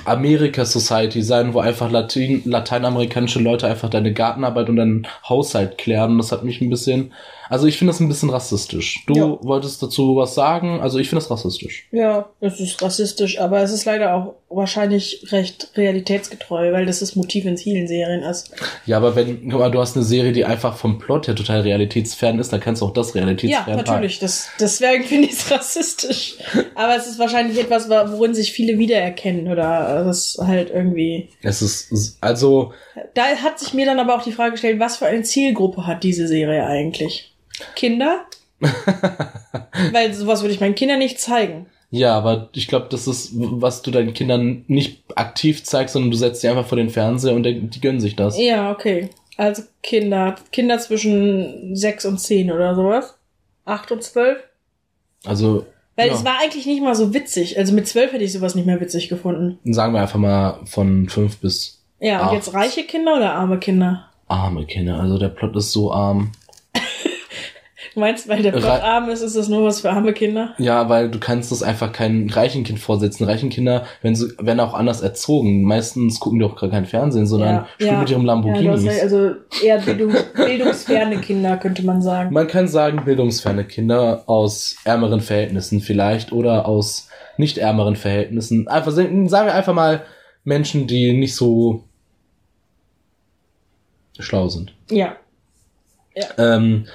[0.05, 6.13] America Society sein, wo einfach Latin, lateinamerikanische Leute einfach deine Gartenarbeit und deinen Haushalt klären.
[6.13, 7.13] Und das hat mich ein bisschen,
[7.49, 9.05] also ich finde das ein bisschen rassistisch.
[9.07, 9.39] Du Ja.
[9.43, 11.89] wolltest dazu was sagen, also ich finde das rassistisch.
[11.93, 17.17] Ja, es ist rassistisch, aber es ist leider auch wahrscheinlich recht realitätsgetreu, weil das das
[17.17, 18.53] Motiv in vielen Serien ist.
[18.87, 21.61] Ja, aber wenn, guck mal, du hast eine Serie, die einfach vom Plot her total
[21.63, 24.19] realitätsfern ist, dann kannst du auch das Ja, realitätsfern natürlich.
[24.19, 26.35] Das, deswegen finde ich es rassistisch.
[26.75, 31.29] Aber es ist wahrscheinlich etwas, worin sich viele wiedererkennen oder das halt irgendwie.
[31.43, 32.73] Es ist, also,
[33.15, 36.03] Da hat sich mir dann aber auch die Frage gestellt, was für eine Zielgruppe hat
[36.05, 37.31] diese Serie eigentlich?
[37.75, 38.25] Kinder?
[39.93, 41.67] Weil sowas würde ich meinen Kindern nicht zeigen.
[41.91, 46.17] ja, aber ich glaube, das ist, was du deinen Kindern nicht aktiv zeigst, sondern du
[46.17, 48.39] setzt sie einfach vor den Fernseher und die, gönnen sich das.
[48.39, 49.11] Ja, okay.
[49.37, 50.37] Also Kinder.
[50.53, 53.15] Kinder zwischen sechs und zehn oder sowas.
[53.65, 54.39] Acht und zwölf.
[55.25, 56.15] Also, Weil Ja.
[56.15, 57.59] es war eigentlich nicht mal so witzig.
[57.59, 59.59] Also mit zwölf hätte ich sowas nicht mehr witzig gefunden.
[59.73, 62.35] sagen wir einfach mal von fünf bis Ja, und Acht.
[62.35, 64.09] jetzt reiche Kinder oder arme Kinder?
[64.29, 64.99] arme Kinder.
[64.99, 66.33] Also der Plot ist so arm.
[67.95, 70.55] Du meinst, weil der Rei- arm ist, ist das nur was für arme Kinder?
[70.59, 73.25] Ja, weil du kannst das einfach keinem reichen Kind vorsetzen.
[73.25, 75.63] Reichen Kinder werden, so, werden auch anders erzogen.
[75.65, 78.85] Meistens gucken die auch gar kein Fernsehen, sondern spielen mit ihrem Ja, du hast Lamborghinis.
[78.87, 79.31] recht, also
[79.63, 82.33] eher bildung, bildungsferne Kinder, könnte man sagen.
[82.33, 88.69] Man kann sagen, bildungsferne Kinder aus ärmeren Verhältnissen vielleicht oder aus nicht ärmeren Verhältnissen.
[88.69, 90.03] Einfach, sagen wir einfach mal
[90.45, 91.85] Menschen, die nicht so
[94.19, 94.75] schlau sind.
[94.91, 95.17] Ja.
[96.39, 96.87] Ähm,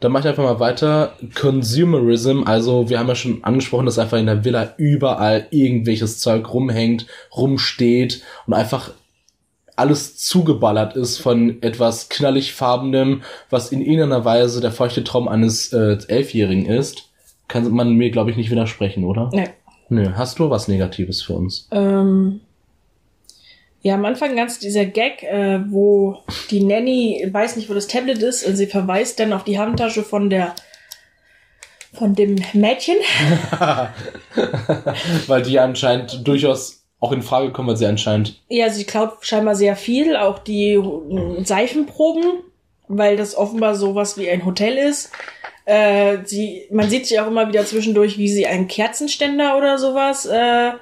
[0.00, 1.14] dann mache ich einfach mal weiter.
[1.34, 6.52] Consumerism, also wir haben ja schon angesprochen, dass einfach in der Villa überall irgendwelches Zeug
[6.52, 8.90] rumhängt, rumsteht und einfach
[9.76, 15.72] alles zugeballert ist von etwas knallig farbenem, was in irgendeiner Weise der feuchte Traum eines
[15.72, 17.10] äh, Elfjährigen ist.
[17.48, 19.30] Kann man mir, glaube ich, nicht widersprechen, oder?
[19.32, 19.48] Nee.
[19.88, 21.68] Nö, hast du was Negatives für uns?
[21.70, 22.40] Ähm,
[23.82, 26.18] ja, am Anfang ganz dieser Gag, äh, wo
[26.50, 30.02] die Nanny weiß nicht, wo das Tablet ist und sie verweist dann auf die Handtasche
[30.02, 30.54] von der
[31.92, 32.96] von dem Mädchen.
[35.26, 39.54] weil die anscheinend durchaus auch in Frage kommen, weil sie anscheinend Ja, sie klaut scheinbar
[39.54, 42.42] sehr viel, auch die äh, Seifenproben,
[42.88, 45.10] weil das offenbar sowas wie ein Hotel ist.
[45.64, 50.26] Äh, sie, man sieht sie auch immer wieder zwischendurch, wie sie einen Kerzenständer oder sowas
[50.26, 50.72] äh,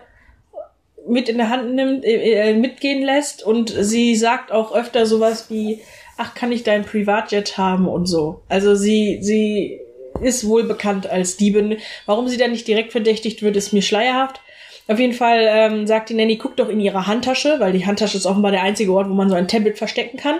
[1.06, 3.44] mit in der Hand nimmt, äh, äh, mitgehen lässt.
[3.44, 5.80] Und sie sagt auch öfter sowas wie,
[6.16, 8.42] ach, kann ich dein Privatjet haben und so.
[8.48, 9.80] Also sie, sie
[10.22, 11.78] ist wohl bekannt als Diebin.
[12.06, 14.40] Warum sie da nicht direkt verdächtigt wird, ist mir schleierhaft.
[14.86, 18.18] Auf jeden Fall ähm, sagt die Nanny, guck doch in ihre Handtasche, weil die Handtasche
[18.18, 20.36] ist offenbar der einzige Ort, wo man so ein Tablet verstecken kann.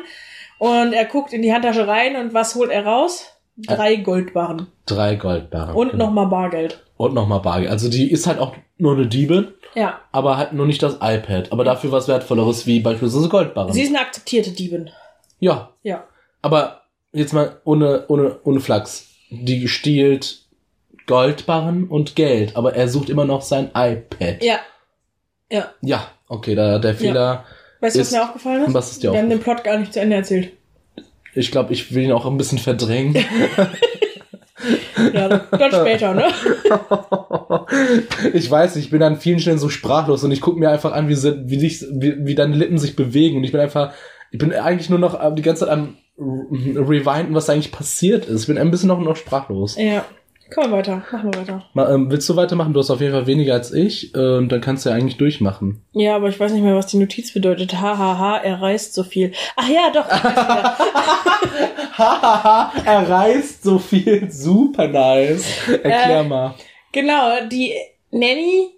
[0.58, 3.30] Und er guckt in die Handtasche rein und was holt er raus?
[3.56, 4.66] Drei Goldbarren.
[4.86, 5.74] Drei Goldbarren.
[5.74, 6.06] Und genau.
[6.06, 6.83] nochmal Bargeld.
[6.96, 7.70] Und nochmal Bargeld.
[7.70, 10.00] Also die ist halt auch nur eine Diebin, Ja.
[10.12, 11.50] aber halt nur nicht das iPad.
[11.52, 13.72] Aber dafür was Wertvolleres wie beispielsweise Goldbarren.
[13.72, 14.90] Sie ist eine akzeptierte Diebin.
[15.40, 16.04] ja, Ja.
[16.42, 19.08] aber jetzt mal ohne, ohne, ohne Flachs.
[19.30, 20.42] Die stiehlt
[21.06, 24.42] Goldbarren und Geld, aber er sucht immer noch sein iPad.
[24.42, 24.58] Ja.
[25.50, 25.70] Ja.
[25.82, 27.44] Ja, okay, da der Fehler.
[27.80, 28.74] Weißt du, was mir aufgefallen ist?
[28.74, 30.52] was ist dir Wir haben den Plot gar nicht zu Ende erzählt.
[31.34, 33.14] Ich glaube, ich will ihn auch ein bisschen verdrängen.
[35.12, 36.24] Ja, dann später, ne?
[38.32, 41.08] ich weiß, ich bin an vielen Stellen so sprachlos und ich gucke mir einfach an,
[41.08, 43.92] wie, sie, wie, sich, wie, wie deine Lippen sich bewegen und ich bin einfach,
[44.30, 48.42] ich bin eigentlich nur noch äh, die ganze Zeit am Rewinden, was eigentlich passiert ist.
[48.42, 49.76] Ich bin ein bisschen noch, noch sprachlos.
[49.76, 50.04] Ja.
[50.52, 51.02] Komm mal weiter.
[51.10, 51.64] Machen wir weiter.
[51.74, 52.72] Mal, ähm, willst du weitermachen?
[52.74, 55.82] Du hast auf jeden Fall weniger als ich und dann kannst du ja eigentlich durchmachen.
[55.92, 57.72] Ja, aber ich weiß nicht mehr, was die Notiz bedeutet.
[57.74, 59.32] Hahaha, ha, ha, er reist so viel.
[59.56, 60.06] Ach ja, doch.
[61.98, 64.30] Hahaha, er reißt so viel.
[64.30, 65.44] Super nice.
[65.68, 66.54] Erklär Äh, mal.
[66.92, 67.72] genau, die
[68.10, 68.70] Nanny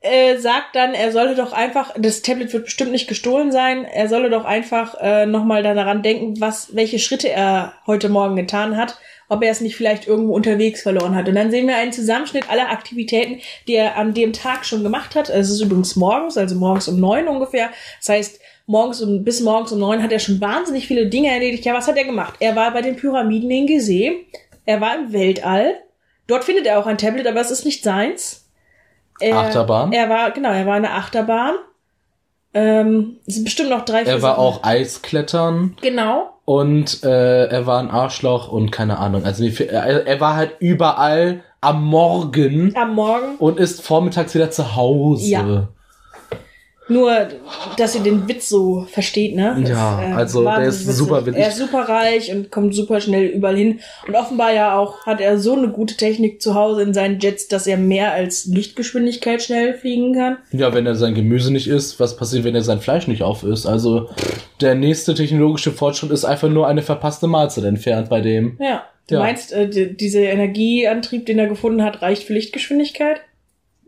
[0.00, 4.08] äh, sagt dann, er solle doch einfach, das Tablet wird bestimmt nicht gestohlen sein, er
[4.08, 8.98] solle doch einfach äh, nochmal daran denken, was, welche Schritte er heute Morgen getan hat,
[9.28, 11.28] ob er es nicht vielleicht irgendwo unterwegs verloren hat.
[11.28, 15.14] Und dann sehen wir einen Zusammenschnitt aller Aktivitäten, die er an dem Tag schon gemacht
[15.14, 15.28] hat.
[15.28, 17.70] Es ist übrigens morgens, also morgens um neun ungefähr.
[18.00, 21.64] Das heißt, morgens um, bis morgens um neun hat er schon wahnsinnig viele Dinge erledigt.
[21.64, 22.34] Ja, was hat er gemacht?
[22.40, 24.26] Er war bei den Pyramiden in Gizeh.
[24.64, 25.74] Er war im Weltall.
[26.26, 28.48] Dort findet er auch ein Tablet, aber es ist nicht seins.
[29.20, 29.92] Er, Achterbahn?
[29.92, 31.54] Er war, genau, er war in der Achterbahn.
[32.52, 34.42] Ähm, es sind bestimmt noch drei, vier Er war Sachen.
[34.42, 35.76] auch Eisklettern.
[35.82, 36.30] Genau.
[36.46, 39.24] Und äh, er war ein Arschloch und keine Ahnung.
[39.24, 43.36] Also er, er war halt überall am Morgen Am Morgen.
[43.38, 45.28] und ist vormittags wieder zu Hause.
[45.28, 45.68] Ja.
[46.88, 47.26] Nur,
[47.76, 49.56] dass ihr den Witz so versteht, ne?
[49.60, 50.94] Das, Ja, also der ist witzig.
[50.94, 51.42] super witzig.
[51.42, 53.80] Er ist super reich und kommt super schnell überall hin.
[54.06, 57.48] Und offenbar ja auch hat er so eine gute Technik zu Hause in seinen Jets,
[57.48, 60.36] dass er mehr als Lichtgeschwindigkeit schnell fliegen kann.
[60.52, 63.42] Ja, wenn er sein Gemüse nicht isst, was passiert, wenn er sein Fleisch nicht auf
[63.42, 63.66] isst?
[63.66, 64.08] Also
[64.60, 68.56] der nächste technologische Fortschritt ist einfach nur eine verpasste Mahlzeit entfernt bei dem.
[68.60, 68.84] Ja.
[69.08, 69.20] Du Ja.
[69.20, 73.20] meinst, äh, die, dieser Energieantrieb, den er gefunden hat, reicht für Lichtgeschwindigkeit?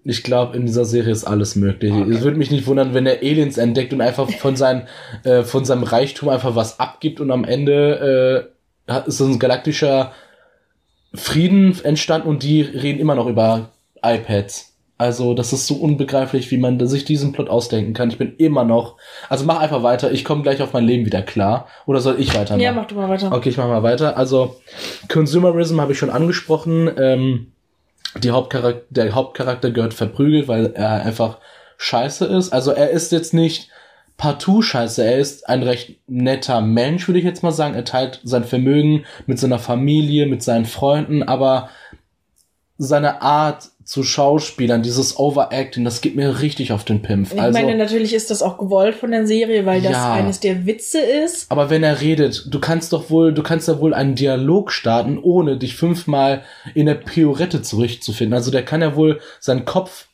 [0.08, 1.92] Ich glaube, in dieser Serie ist alles möglich.
[1.92, 4.88] Es würde mich nicht wundern, wenn er Aliens entdeckt und einfach von, seinen,
[5.24, 8.50] äh, von seinem Reichtum einfach was abgibt und am Ende
[8.86, 10.12] äh, ist so ein galaktischer
[11.12, 13.68] Frieden entstanden und die reden immer noch über
[14.02, 14.78] iPads.
[14.96, 18.08] Also, das ist so unbegreiflich, wie man sich diesen Plot ausdenken kann.
[18.08, 18.96] Ich bin immer noch.
[19.28, 20.10] Also mach einfach weiter.
[20.10, 21.68] Ich komme gleich auf mein Leben wieder klar.
[21.84, 22.60] Oder soll ich weitermachen?
[22.60, 23.30] Ja, mach du mal weiter.
[23.30, 24.16] Okay, ich mache mal weiter.
[24.16, 24.56] Also,
[25.08, 26.90] Consumerism habe ich schon angesprochen.
[26.98, 27.52] Ähm,
[28.16, 31.38] die Hauptcharakter, der Hauptcharakter gehört verprügelt, weil er einfach
[31.76, 32.52] scheiße ist.
[32.52, 33.70] Also er ist jetzt nicht
[34.16, 37.74] partout scheiße, er ist ein recht netter Mensch, würde ich jetzt mal sagen.
[37.74, 41.70] Er teilt sein Vermögen mit seiner Familie, mit seinen Freunden, aber
[42.78, 47.32] seine Art zu Schauspielern, dieses Overacting, das geht mir richtig auf den Pimpf.
[47.32, 50.12] Ich Also, meine, natürlich ist das auch gewollt von der Serie, weil das Ja.
[50.12, 51.50] eines der Witze ist.
[51.50, 55.16] Aber wenn er redet, du kannst doch wohl, du kannst ja wohl einen Dialog starten,
[55.16, 56.42] ohne dich fünfmal
[56.74, 58.34] in der Piorette zurechtzufinden.
[58.34, 60.08] Also der kann ja wohl seinen Kopf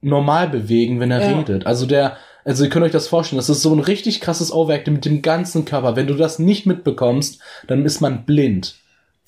[0.00, 1.36] normal bewegen, wenn er Ja.
[1.38, 1.66] redet.
[1.66, 4.94] Also der, also ihr könnt euch das vorstellen, das ist so ein richtig krasses Overacting
[4.94, 5.96] mit dem ganzen Körper.
[5.96, 8.76] Wenn du das nicht mitbekommst, dann ist man blind.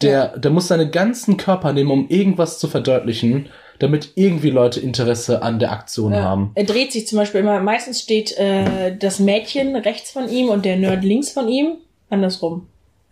[0.01, 5.43] Der, der muss seinen ganzen Körper nehmen, um irgendwas zu verdeutlichen, damit irgendwie Leute Interesse
[5.43, 6.23] an der Aktion Ja.
[6.23, 6.53] haben.
[6.55, 10.65] Er dreht sich zum Beispiel immer, meistens steht äh, das Mädchen rechts von ihm und
[10.65, 11.79] der Nerd links von ihm.
[12.09, 12.67] Andersrum.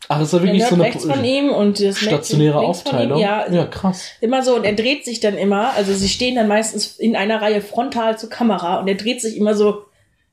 [0.08, 2.58] Ach, ist ja wirklich so eine rechts von ihm und das Mädchen stationäre.
[2.60, 3.18] Aufteilung?
[3.20, 4.10] Ja, ja, krass.
[4.20, 4.54] immer so.
[4.54, 8.18] Und er dreht sich dann immer, also sie stehen dann meistens in einer Reihe frontal
[8.18, 9.82] zur Kamera und er dreht sich immer so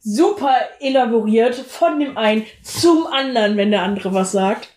[0.02, 4.70] super elaboriert von dem einen zum anderen, wenn der andere was sagt.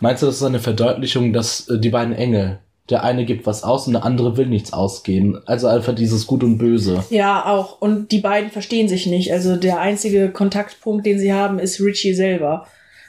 [0.00, 2.58] Meinst du, das ist eine Verdeutlichung, dass äh, die beiden Engel,
[2.90, 5.40] der eine gibt was aus und der andere will nichts ausgeben?
[5.46, 7.04] Also einfach dieses Gut und Böse.
[7.10, 7.80] Ja, auch.
[7.80, 9.32] Und die beiden verstehen sich nicht.
[9.32, 12.66] Also der einzige Kontaktpunkt, den sie haben, ist Richie selber.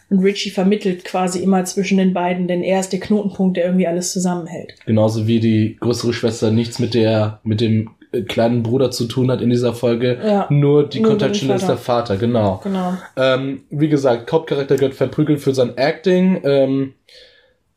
[0.10, 3.88] Und Richie vermittelt quasi immer zwischen den beiden, denn er ist der Knotenpunkt, der irgendwie
[3.88, 4.74] alles zusammenhält.
[4.86, 9.30] Genauso wie die größere Schwester nichts mit der, mit dem äh, kleinen Bruder zu tun
[9.30, 10.18] hat in dieser Folge.
[10.24, 10.48] Ja.
[10.50, 12.62] Nur die Kontaktstelle ist der Vater, genau.
[12.64, 12.94] Genau.
[13.18, 16.42] Ähm, wie gesagt, Hauptcharakter gehört verprügelt für sein Acting.
[16.46, 16.94] Ähm,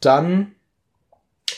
[0.01, 0.53] dann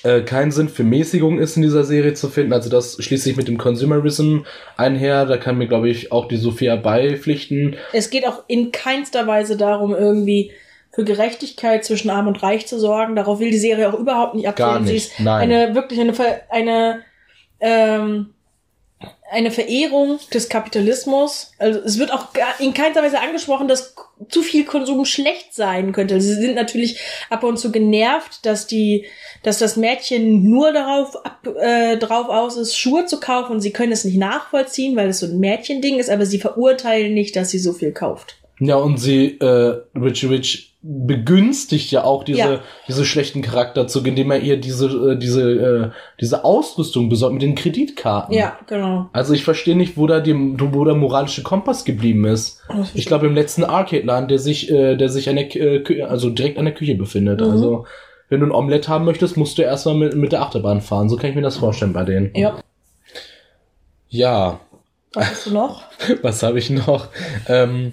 [0.03, 2.53] äh, kein Sinn für Mäßigung ist in dieser Serie zu finden.
[2.53, 4.41] Also das schließt sich mit dem Consumerism
[4.77, 5.27] einher.
[5.27, 7.77] Da kann mir, glaube ich, auch die Sophia beipflichten.
[7.93, 10.53] Es geht auch in keinster Weise darum, irgendwie
[10.93, 13.17] für Gerechtigkeit zwischen Arm und Reich zu sorgen.
[13.17, 14.69] Darauf will die Serie auch überhaupt nicht abzielen.
[14.69, 15.51] Gar nicht, Sie ist nein.
[15.51, 16.15] eine wirklich eine
[16.51, 17.01] eine
[17.61, 18.32] ähm,
[19.33, 21.53] eine Verehrung des Kapitalismus.
[21.59, 23.95] Also es wird auch in keinster Weise angesprochen, dass
[24.29, 26.21] zu viel Konsum schlecht sein könnte.
[26.21, 29.07] Sie sind natürlich ab und zu genervt, dass die,
[29.42, 33.92] dass das Mädchen nur darauf ab, äh, drauf aus ist, Schuhe zu kaufen sie können
[33.92, 37.59] es nicht nachvollziehen, weil es so ein Mädchending ist, aber sie verurteilen nicht, dass sie
[37.59, 38.37] so viel kauft.
[38.61, 42.61] Ja, und sie, äh, Richie Rich begünstigt ja auch diese, Ja.
[42.88, 45.90] diese schlechten Charakterzüge, indem er ihr diese, äh, diese, äh,
[46.21, 48.35] diese Ausrüstung besorgt mit den Kreditkarten.
[48.35, 49.09] Ja, genau.
[49.12, 52.61] Also ich verstehe nicht, wo da die, wo der moralische Kompass geblieben ist.
[52.95, 56.31] Ich glaube im letzten Arcade-Laden, der sich, äh, der sich an der, äh, Kü- also
[56.31, 57.40] direkt an der Küche befindet.
[57.40, 57.47] Mhm.
[57.51, 57.87] Also
[58.29, 61.09] wenn du ein Omelett haben möchtest, musst du erstmal mit, mit der Achterbahn fahren.
[61.09, 62.33] So kann ich mir das vorstellen bei denen.
[62.35, 62.59] Ja.
[64.09, 64.61] Ja,
[65.14, 65.83] Was hast du noch?
[66.23, 67.09] was habe ich noch?
[67.47, 67.92] Ähm,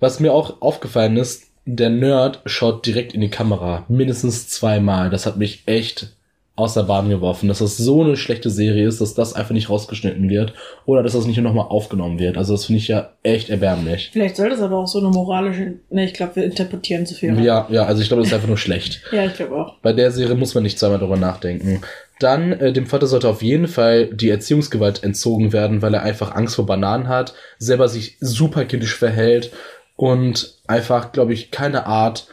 [0.00, 3.84] was mir auch aufgefallen ist, der Nerd schaut direkt in die Kamera.
[3.88, 5.10] Mindestens zweimal.
[5.10, 6.12] Das hat mich echt
[6.54, 9.70] aus der Bahn geworfen, dass das so eine schlechte Serie ist, dass das einfach nicht
[9.70, 10.52] rausgeschnitten wird
[10.84, 12.36] oder dass das nicht nochmal aufgenommen wird.
[12.36, 14.10] Also das finde ich ja echt erbärmlich.
[14.12, 15.74] Vielleicht soll das aber auch so eine moralische.
[15.88, 17.42] Ne, ich glaube, wir interpretieren zu viel.
[17.42, 19.00] Ja, ja, also ich glaube, das ist einfach nur schlecht.
[19.12, 19.76] Ja, ich glaube auch.
[19.82, 21.82] Bei der Serie muss man nicht zweimal darüber nachdenken.
[22.18, 26.34] Dann, äh, dem Vater sollte auf jeden Fall die Erziehungsgewalt entzogen werden, weil er einfach
[26.34, 29.52] Angst vor Bananen hat, selber sich super kindisch verhält
[29.96, 32.28] und einfach, glaube ich, keine Art.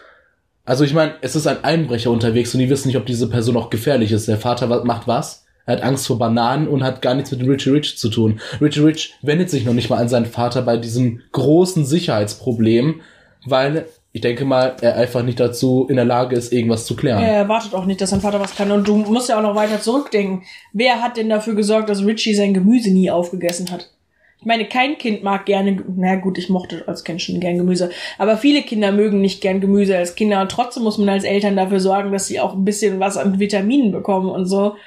[0.66, 3.58] Also ich meine, es ist ein Einbrecher unterwegs und die wissen nicht, ob diese Person
[3.58, 4.28] auch gefährlich ist.
[4.28, 5.46] Der Vater macht was?
[5.66, 8.40] Er hat Angst vor Bananen und hat gar nichts mit Richie Rich zu tun.
[8.60, 13.02] Richie Rich wendet sich noch nicht mal an seinen Vater bei diesem großen Sicherheitsproblem,
[13.46, 17.22] weil ich denke mal, er einfach nicht dazu in der Lage ist, irgendwas zu klären.
[17.22, 18.72] Er erwartet auch nicht, dass sein Vater was kann.
[18.72, 20.44] Und du musst ja auch noch weiter zurückdenken.
[20.74, 23.92] Wer hat denn dafür gesorgt, dass Richie sein Gemüse nie aufgegessen hat?
[24.40, 27.90] Ich meine, kein Kind mag gerne, na gut, ich mochte als Kind schon gern Gemüse,
[28.18, 31.58] aber viele Kinder mögen nicht gern Gemüse als Kinder und trotzdem muss man als Eltern
[31.58, 34.78] dafür sorgen, dass sie auch ein bisschen was an Vitaminen bekommen und so.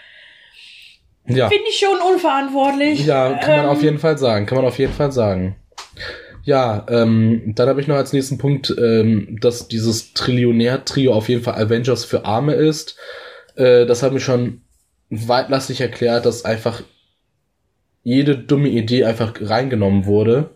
[1.27, 1.49] Ja.
[1.49, 3.05] Finde ich schon unverantwortlich.
[3.05, 4.47] Ja, kann man Ähm, auf jeden Fall sagen.
[4.47, 5.57] Kann man auf jeden Fall sagen.
[6.45, 11.43] Ja, ähm, dann habe ich noch als nächsten Punkt, ähm, dass dieses Trillionär-Trio auf jeden
[11.43, 12.97] Fall Avengers für Arme ist.
[13.55, 14.63] Äh, das hat mir schon
[15.11, 16.83] weitlastig erklärt, dass einfach
[18.03, 20.51] jede dumme Idee einfach reingenommen wurde.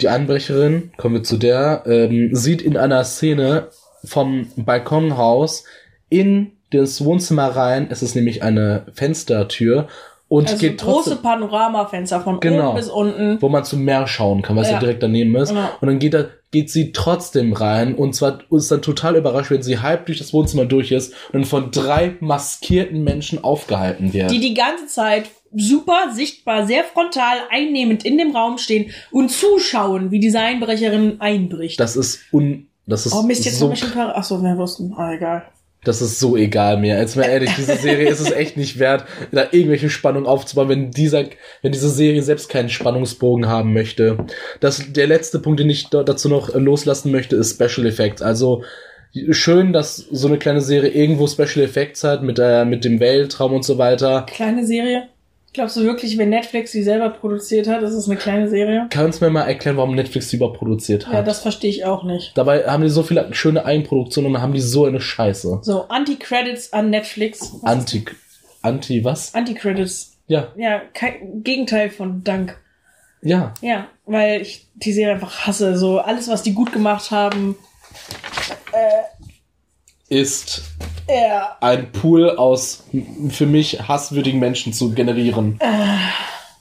[0.00, 3.68] Die Einbrecherin, kommen wir zu der, ähm, sieht in einer Szene
[4.04, 5.64] vom Balkonhaus
[6.08, 7.86] in das Wohnzimmer rein.
[7.90, 9.88] Es ist nämlich eine Fenstertür
[10.28, 12.70] und Also geht große trotzdem, Panoramafenster von Genau.
[12.70, 13.40] oben bis unten.
[13.40, 14.80] wo man zum Meer schauen kann, was ja, Ja.
[14.80, 15.52] direkt daneben ist.
[15.52, 15.70] Ja.
[15.80, 19.62] Und dann geht, da, geht sie trotzdem rein und zwar ist dann total überrascht, wenn
[19.62, 24.30] sie halb durch das Wohnzimmer durch ist und von drei maskierten Menschen aufgehalten wird.
[24.32, 30.10] die die ganze Zeit super sichtbar, sehr frontal, einnehmend in dem Raum stehen und zuschauen,
[30.10, 31.80] wie diese Einbrecherin einbricht.
[31.80, 34.56] das ist un, das ist oh Mist, jetzt so hab ich schon Par Achso, wir
[34.56, 34.92] wussten.
[34.96, 35.42] Ah, egal.
[35.84, 36.98] Das ist so egal mir.
[36.98, 40.90] Jetzt mal ehrlich, diese Serie ist es echt nicht wert, da irgendwelche Spannung aufzubauen, wenn
[40.90, 41.26] dieser,
[41.62, 44.18] wenn diese Serie selbst keinen Spannungsbogen haben möchte.
[44.58, 48.20] Das, der letzte Punkt, den ich dazu noch loslassen möchte, ist Special Effects.
[48.20, 48.64] Also,
[49.30, 53.52] schön, dass so eine kleine Serie irgendwo Special Effects hat, mit, äh, mit dem Weltraum
[53.52, 54.26] und so weiter.
[54.28, 55.08] Kleine Serie.
[55.56, 58.88] Glaubst du wirklich, wenn Netflix die selber produziert hat, ist es eine kleine Serie?
[58.90, 61.14] Kannst du mir mal erklären, warum Netflix die überhaupt produziert hat?
[61.14, 62.36] Ja, das verstehe ich auch nicht.
[62.36, 65.60] Dabei haben die so viele schöne Eigenproduktionen und dann haben die so eine Scheiße.
[65.62, 67.54] So, Anti-Credits an Netflix.
[67.62, 68.04] Was Anti,
[68.60, 69.34] Anti was?
[69.34, 70.18] Anti-Credits.
[70.26, 72.58] Ja, Ja, kein Gegenteil von Dank.
[73.22, 73.54] ja.
[73.62, 75.78] Ja, weil ich die Serie einfach hasse.
[75.78, 77.56] So, alles, was die gut gemacht haben.
[80.08, 80.62] Ist
[81.08, 81.56] Ja.
[81.60, 82.84] ein Pool aus
[83.30, 85.58] für mich hasswürdigen Menschen zu generieren.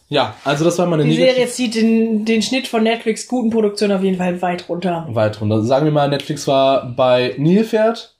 [0.10, 3.50] Ja, also das war meine Die Serie negativ zieht den, den Schnitt von Netflix guten
[3.50, 5.08] Produktionen auf jeden Fall weit runter.
[5.10, 5.62] weit runter.
[5.64, 8.16] Sagen wir mal, Netflix war bei Nilpferd,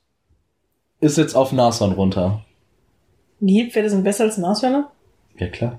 [1.00, 2.44] ist jetzt auf Nashorn runter.
[3.38, 4.90] Nilpferde sind besser als Nashörner?
[5.38, 5.78] Ja, klar.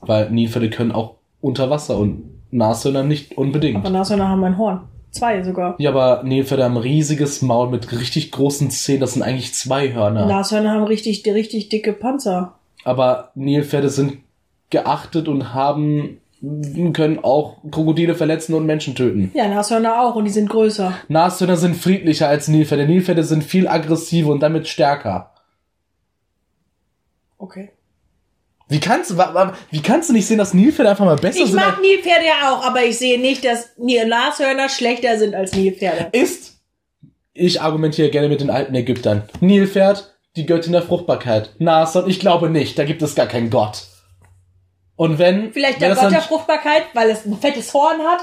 [0.00, 3.76] Weil Nilpferde können auch unter Wasser und Nashörner nicht unbedingt.
[3.76, 4.80] Aber Nashörner haben ein Horn.
[5.14, 5.76] Zwei sogar.
[5.78, 9.00] ja, aber Nilpferde haben ein riesiges Maul mit richtig großen Zähnen.
[9.00, 10.26] Das sind eigentlich zwei Hörner.
[10.26, 12.54] Nashörner haben richtig, richtig dicke Panzer.
[12.84, 14.18] aber Nilpferde sind
[14.70, 16.18] geachtet und haben
[16.92, 19.30] können auch Krokodile verletzen und Menschen töten.
[19.34, 20.92] Ja, Nashörner auch und die sind größer.
[21.08, 22.84] Nashörner sind friedlicher als Nilpferde.
[22.86, 25.30] Nilpferde sind viel aggressiver und damit stärker.
[27.38, 27.70] Okay.
[28.68, 29.18] Wie kannst du,
[29.70, 31.56] wie kannst du nicht sehen, dass Nilpferde einfach mal besser Ich sind?
[31.56, 36.08] mag Nilpferde ja auch, aber ich sehe nicht, dass Nashörner schlechter sind als Nilpferde.
[36.12, 36.54] ist,
[37.34, 39.28] ich argumentiere gerne mit den alten Ägyptern.
[39.40, 41.54] Nilpferd, die Göttin der Fruchtbarkeit.
[41.58, 43.82] Nason, ich glaube nicht, da gibt es gar keinen Gott.
[44.96, 45.52] Und wenn...
[45.52, 48.20] Vielleicht der Gott der Fruchtbarkeit, weil es ein fettes Horn hat.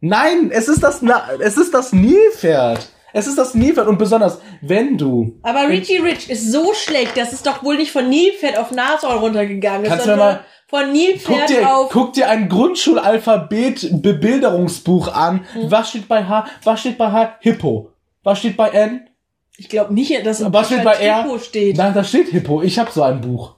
[0.00, 2.88] Nein, es ist das, Na es ist das Nilpferd.
[3.12, 5.38] Es ist das Nilpferd und besonders, wenn du...
[5.42, 9.18] Aber Richie Rich ist so schlecht, dass es doch wohl nicht von Nilpferd auf Nashorn
[9.18, 11.90] runtergegangen ist, sondern von Guck Nilpferd dir, auf...
[11.90, 15.44] guck dir ein Grundschulalphabet-Bebilderungsbuch an.
[15.52, 15.70] Hm.
[15.70, 16.46] Was steht bei H?
[16.64, 17.36] Was steht bei H?
[17.40, 17.90] Hippo.
[18.22, 19.06] Was steht bei N?
[19.58, 21.24] Ich glaube nicht, dass ein Was steht bei R?
[21.24, 21.76] Typo steht.
[21.76, 22.62] Nein, da steht Hippo.
[22.62, 23.56] Ich habe so ein Buch.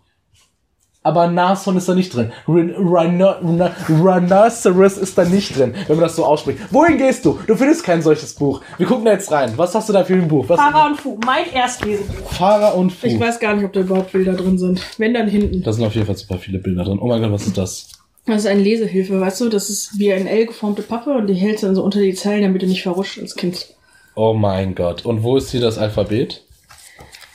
[1.06, 2.32] Aber Nashorn ist da nicht drin.
[2.48, 6.58] Rhin- Rhino Rhino- Rhinoceros ist da nicht drin, wenn man das so ausspricht.
[6.70, 7.38] Wohin gehst du?
[7.46, 8.62] Du findest kein solches Buch.
[8.78, 9.52] Wir gucken da jetzt rein.
[9.56, 10.46] Was hast du da für ein Buch?
[10.48, 10.58] Was?
[10.58, 12.30] Fahrer und Fu, mein Erstlesebuch.
[12.32, 13.06] Fahrer und Fu.
[13.06, 14.80] Ich weiß gar nicht, ob da überhaupt Bilder drin sind.
[14.98, 15.62] Wenn, dann hinten.
[15.62, 16.98] Da sind auf jeden Fall super viele Bilder drin.
[17.00, 17.88] Oh mein Gott, was ist das?
[18.24, 19.50] Das ist eine Lesehilfe, weißt du?
[19.50, 22.14] Das ist wie ein L geformte Pappe und die hältst du dann so unter die
[22.14, 23.66] Zeilen, damit du nicht verrutscht als Kind.
[24.14, 25.04] Oh mein Gott.
[25.04, 26.42] Und wo ist hier das Alphabet?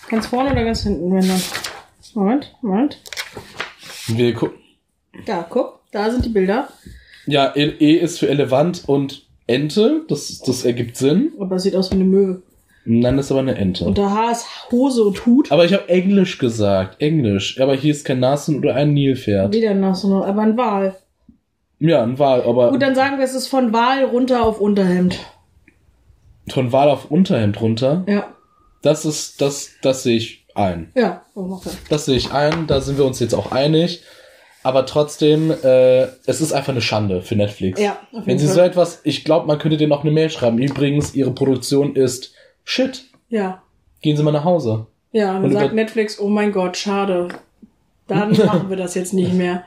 [0.10, 1.42] Ganz vorne oder ganz hinten, wenn dann.
[2.16, 3.02] Moment, Moment.
[4.08, 4.58] Wir gucken.
[5.26, 6.68] Da, guck, da sind die Bilder.
[7.26, 10.02] Ja, E E ist für Elefant und Ente.
[10.08, 11.34] Das, das ergibt Sinn.
[11.40, 12.42] Aber das sieht aus wie eine Möwe.
[12.86, 13.86] Nein, das ist aber eine Ente.
[13.86, 15.52] Und da H ist Hose und Hut.
[15.52, 17.02] Aber ich habe Englisch gesagt.
[17.02, 17.60] Englisch.
[17.60, 19.54] Aber hier ist kein Nasen oder ein Nilpferd.
[19.54, 20.96] Wieder so einer, aber ein Wal.
[21.80, 25.20] Ja, ein Wal, aber Gut, dann sagen wir, es ist von Wal runter auf Unterhemd.
[26.50, 28.06] von Wal auf Unterhemd runter.
[28.08, 28.34] Ja.
[28.82, 30.92] Das ist, das, das sehe ich ein.
[30.96, 31.70] Ja, oh, okay.
[31.90, 32.68] Das sehe ich ein.
[32.68, 34.04] Da sind wir uns jetzt auch einig.
[34.62, 37.80] Aber trotzdem, äh, es ist einfach eine Schande für Netflix.
[37.80, 38.56] Ja, auf jeden Wenn sie Fall.
[38.56, 40.58] so etwas, ich glaube, man könnte denen auch eine Mail schreiben.
[40.58, 42.34] Übrigens, ihre Produktion ist
[42.66, 43.06] shit.
[43.30, 43.62] Ja.
[44.02, 44.88] Gehen Sie mal nach Hause.
[45.12, 47.30] Ja, dann Und sagt Netflix, oh mein Gott, schade.
[48.08, 49.64] Dann machen wir das jetzt nicht mehr.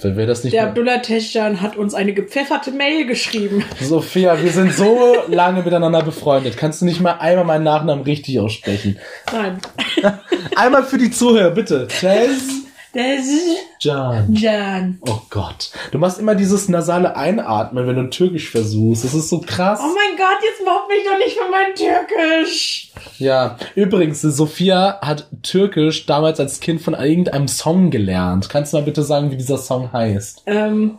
[0.00, 3.64] Wenn wir das nicht Der Teschan hat uns eine gepfefferte Mail geschrieben.
[3.80, 6.56] Sophia, wir sind so lange miteinander befreundet.
[6.56, 8.98] Kannst du nicht mal einmal meinen Nachnamen richtig aussprechen?
[9.32, 9.58] Nein.
[10.56, 11.86] Einmal für die Zuhörer, bitte.
[11.88, 12.62] Tess
[12.94, 14.34] Das ist Can.
[14.34, 14.98] Jan.
[15.08, 15.70] Oh Gott.
[15.92, 19.04] Du machst immer dieses nasale Einatmen, wenn du Türkisch versuchst.
[19.04, 19.80] Das ist so krass.
[19.82, 22.92] Oh mein Gott, jetzt mobbt mich doch nicht für mein Türkisch.
[23.18, 23.56] Ja.
[23.74, 28.50] Übrigens, Sophia hat Türkisch damals als Kind von irgendeinem Song gelernt.
[28.50, 30.42] Kannst du mal bitte sagen, wie dieser Song heißt?
[30.46, 30.98] Ähm,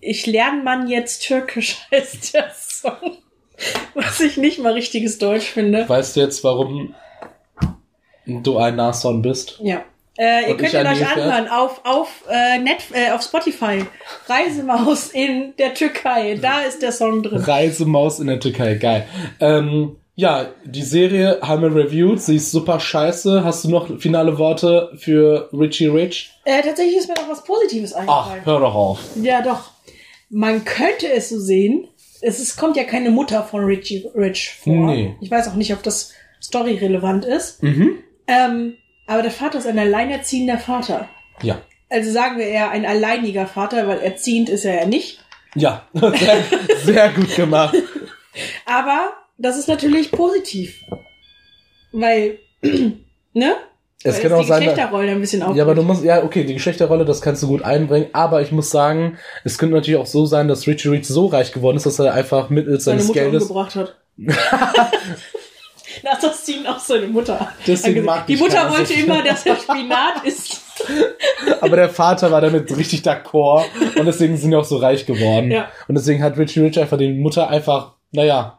[0.00, 3.18] ich lerne man jetzt Türkisch, heißt der Song.
[3.94, 5.88] Was ich nicht mal richtiges Deutsch finde.
[5.88, 6.94] Weißt du jetzt, warum
[8.26, 9.58] du ein Nason bist?
[9.60, 9.84] Ja.
[10.18, 13.84] Äh, ihr könnt ihn euch anhören auf, auf, äh, Net, äh, auf Spotify.
[14.26, 16.38] Reisemaus in der Türkei.
[16.40, 17.38] Da ist der Song drin.
[17.38, 19.06] Reisemaus in der Türkei, geil.
[19.40, 22.20] Ähm, ja, die Serie haben wir reviewed.
[22.20, 23.42] Sie ist super scheiße.
[23.42, 26.32] Hast du noch finale Worte für Richie Rich?
[26.44, 28.44] Äh, tatsächlich ist mir noch was Positives Ach, eingefallen.
[28.44, 28.98] hör doch auf.
[29.22, 29.70] Ja, doch.
[30.28, 31.88] Man könnte es so sehen.
[32.20, 34.86] Es ist, kommt ja keine Mutter von Richie Rich vor.
[34.86, 35.16] Nee.
[35.22, 37.62] Ich weiß auch nicht, ob das storyrelevant ist.
[37.62, 37.98] Mhm.
[38.26, 38.74] Ähm,
[39.06, 41.08] aber der Vater ist ein alleinerziehender Vater.
[41.42, 41.60] Ja.
[41.90, 45.18] Also sagen wir eher ein alleiniger Vater, weil erziehend ist er ja nicht.
[45.54, 46.42] Ja, sehr,
[46.82, 47.76] sehr gut gemacht.
[48.64, 50.80] Aber das ist natürlich positiv.
[51.92, 52.38] Weil,
[53.32, 53.56] ne?
[54.04, 55.54] Es Weil kann auch die sein, Geschlechterrollen ein bisschen auf.
[55.54, 58.50] Ja, aber du musst, ja, okay, die Geschlechterrolle, das kannst du gut einbringen, aber ich
[58.50, 61.86] muss sagen, es könnte natürlich auch so sein, dass Richie Rich so reich geworden ist,
[61.86, 63.42] dass er einfach mittels seine seines Mutter Geldes.
[63.44, 63.96] umgebracht hat.
[66.02, 67.52] Nach das ziehen auch seine Mutter.
[67.66, 68.04] Deswegen angesehen.
[68.06, 70.60] mag Die Mutter wollte immer, dass er Spinat isst.
[71.60, 73.64] Aber der Vater war damit richtig d'accord
[73.98, 75.50] und deswegen sind die auch so reich geworden.
[75.50, 75.68] Ja.
[75.88, 78.58] Und deswegen hat Richie Rich einfach die Mutter einfach, naja,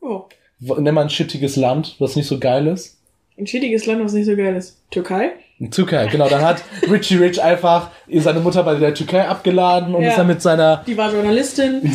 [0.00, 0.24] Oh.
[0.60, 2.98] nenn mal ein shittiges Land, was nicht so geil ist.
[3.38, 4.78] Ein schädiges Land, was nicht so geil ist.
[4.90, 5.32] Türkei?
[5.70, 6.28] Türkei, genau.
[6.28, 10.10] Dann hat Richie Rich einfach seine Mutter bei der Türkei abgeladen und Ja.
[10.10, 11.80] ist dann mit seiner Die war Journalistin.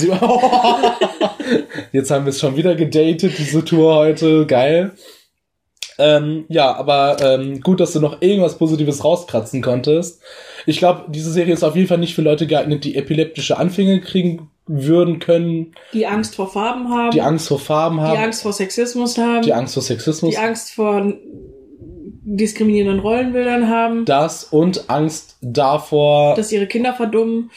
[1.92, 4.46] Jetzt haben wir es schon wieder gedatet, diese Tour heute.
[4.46, 4.92] Geil.
[5.98, 10.22] Ähm, ja, aber ähm, gut, dass du noch irgendwas Positives rauskratzen konntest.
[10.66, 14.00] Ich glaube, diese Serie ist auf jeden Fall nicht für Leute geeignet, die epileptische Anfänge
[14.00, 17.12] kriegen würden können, Die Angst vor Farben haben.
[17.12, 19.42] die Angst vor Farben haben, die Angst vor Sexismus haben.
[19.42, 21.12] die Angst vor Sexismus, die Angst vor
[22.24, 24.06] diskriminierenden Rollenbildern haben.
[24.06, 27.52] das und Angst davor, dass ihre Kinder verdummen.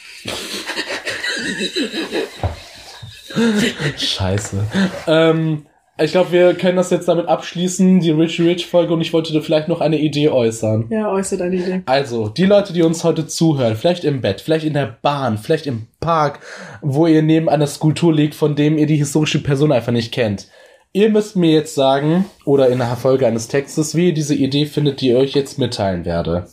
[3.96, 4.58] Scheiße.
[5.06, 5.66] Ähm,
[5.98, 9.32] ich glaube, wir können das jetzt damit abschließen, die Richie Rich Folge, und ich wollte
[9.32, 10.86] dir vielleicht noch eine Idee äußern.
[10.90, 11.82] Ja, äußert eine Idee.
[11.86, 15.66] Also, die Leute, die uns heute zuhören, vielleicht im Bett, vielleicht in der Bahn, vielleicht
[15.66, 16.40] im Park,
[16.80, 20.48] wo ihr neben einer Skulptur liegt, von dem ihr die historische Person einfach nicht kennt.
[20.94, 24.66] Ihr müsst mir jetzt sagen, oder in der Folge eines Textes, wie ihr diese Idee
[24.66, 26.48] findet, die ich euch jetzt mitteilen werde.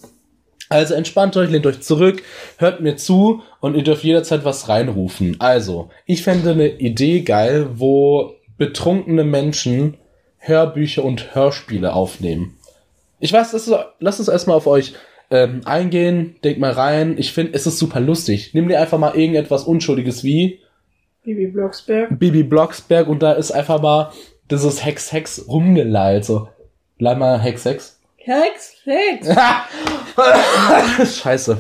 [0.70, 2.24] Also entspannt euch, lehnt euch zurück,
[2.58, 5.36] hört mir zu und ihr dürft jederzeit was reinrufen.
[5.40, 9.98] Also, ich fände eine Idee geil, wo betrunkene Menschen
[10.38, 12.58] Hörbücher und Hörspiele aufnehmen.
[13.20, 14.94] Ich weiß, das ist, lasst uns erstmal auf euch
[15.32, 17.18] ähm, eingehen, denkt mal rein.
[17.18, 18.52] Ich finde, es ist super lustig.
[18.54, 20.60] Nimm dir einfach mal irgendetwas Unschuldiges wie
[21.36, 22.18] Bibi Blocksberg.
[22.20, 24.12] Bibi Blocksberg und da ist einfach mal
[24.50, 26.26] dieses Hex Hex rumgeleilt.
[26.26, 26.48] So,
[26.98, 28.00] leih mal Hex Hex.
[28.18, 29.28] Hex, Hex.
[31.22, 31.58] Scheiße.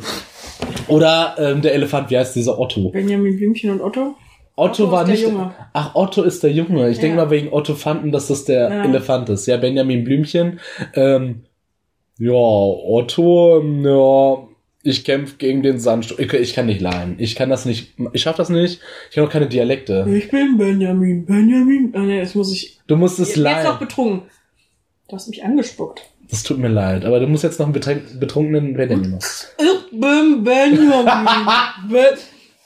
[0.87, 2.89] Oder ähm, der Elefant, wie heißt dieser Otto?
[2.89, 4.15] Benjamin Blümchen und Otto.
[4.55, 5.23] Otto, Otto war ist der nicht.
[5.23, 5.53] Junge.
[5.73, 6.89] Ach, Otto ist der Junge.
[6.89, 7.01] Ich Ja.
[7.03, 8.83] denke mal wegen Otto fanden, dass das der Ja.
[8.83, 9.45] Elefant ist.
[9.45, 10.59] Ja, Benjamin Blümchen.
[10.95, 11.43] Ähm,
[12.17, 14.47] ja, Otto, ja,
[14.83, 16.19] ich kämpfe gegen den Sandsturm.
[16.21, 17.15] Ich, ich kann nicht leihen.
[17.17, 17.93] Ich kann das nicht.
[18.13, 18.79] Ich schaff das nicht.
[19.09, 20.05] Ich kann auch keine Dialekte.
[20.13, 21.91] Ich bin Benjamin, Benjamin.
[21.93, 22.79] Ah ne, das muss ich.
[22.87, 23.79] Du musst es Jetzt noch leihen.
[23.79, 24.29] betrunken.
[25.09, 26.01] Du hast mich angespuckt.
[26.29, 27.05] Das tut mir leid.
[27.05, 27.73] Aber du musst jetzt noch einen
[28.19, 29.25] betrunkenen Benjamin machen.
[29.57, 31.05] Ich bin Benjamin.
[31.89, 32.17] Be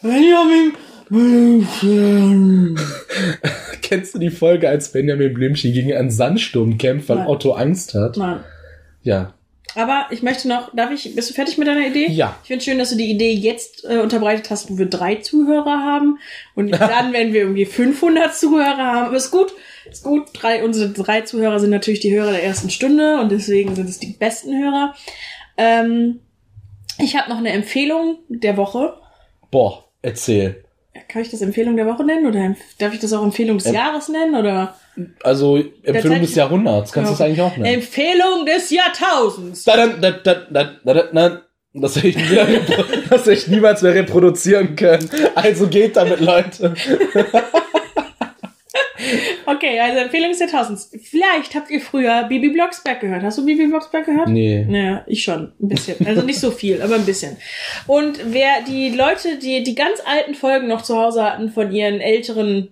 [0.01, 0.74] Benjamin
[1.09, 2.78] Blümchen.
[3.82, 7.28] Kennst du die Folge, als Benjamin Blümchen gegen einen Sandsturm kämpft, weil Nein.
[7.28, 8.18] Otto Angst hat?
[8.18, 8.39] Nein.
[9.03, 9.34] Ja.
[9.76, 12.07] Aber ich möchte noch, darf ich, bist du fertig mit deiner Idee?
[12.07, 12.38] Ja.
[12.43, 15.80] Ich finde schön, dass du die Idee jetzt äh, unterbreitet hast, wo wir drei Zuhörer
[15.80, 16.20] haben.
[16.53, 19.53] Und dann, wenn wir irgendwie 500 Zuhörer haben, aber ist gut,
[19.89, 20.28] ist gut.
[20.34, 23.99] Drei, unsere drei Zuhörer sind natürlich die Hörer der ersten Stunde und deswegen sind es
[23.99, 24.95] die besten Hörer.
[25.57, 26.20] Ähm,
[26.99, 28.93] ich habe noch eine Empfehlung der Woche.
[29.49, 30.64] Boah, erzähl.
[31.07, 34.09] Kann ich das Empfehlung der Woche nennen oder darf ich das auch Empfehlung des Jahres
[34.09, 34.76] nennen oder
[35.23, 36.91] Also, Empfehlung des Jahrhunderts.
[36.91, 37.17] Kannst du Ja.
[37.17, 37.75] das eigentlich auch nennen?
[37.75, 39.63] Empfehlung des Jahrtausends?
[39.63, 41.41] Da, da, da, da, da, da, da, da.
[41.75, 42.23] Das hätte ich, nie,
[43.09, 45.09] das hätte ich niemals mehr reproduzieren können.
[45.33, 46.73] Also geht damit, Leute.
[49.45, 50.89] Okay, also Empfehlung des Jahrtausends.
[51.03, 53.21] Vielleicht habt ihr früher Bibi Blocksberg gehört.
[53.23, 54.29] Hast du Bibi Blocksberg gehört?
[54.29, 54.65] Nee.
[54.67, 55.51] Naja, ich schon.
[55.61, 56.07] Ein bisschen.
[56.07, 57.35] Also nicht so viel, aber ein bisschen.
[57.85, 61.99] Und wer die Leute, die die ganz alten Folgen noch zu Hause hatten von ihren
[61.99, 62.69] älteren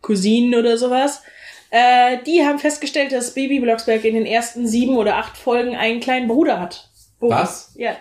[0.00, 1.22] Cousinen oder sowas,
[1.70, 6.00] äh, die haben festgestellt, dass Bibi Blocksberg in den ersten sieben oder acht Folgen einen
[6.00, 6.88] kleinen Bruder hat.
[7.18, 7.36] Boris.
[7.36, 7.74] Was?
[7.76, 7.96] Ja.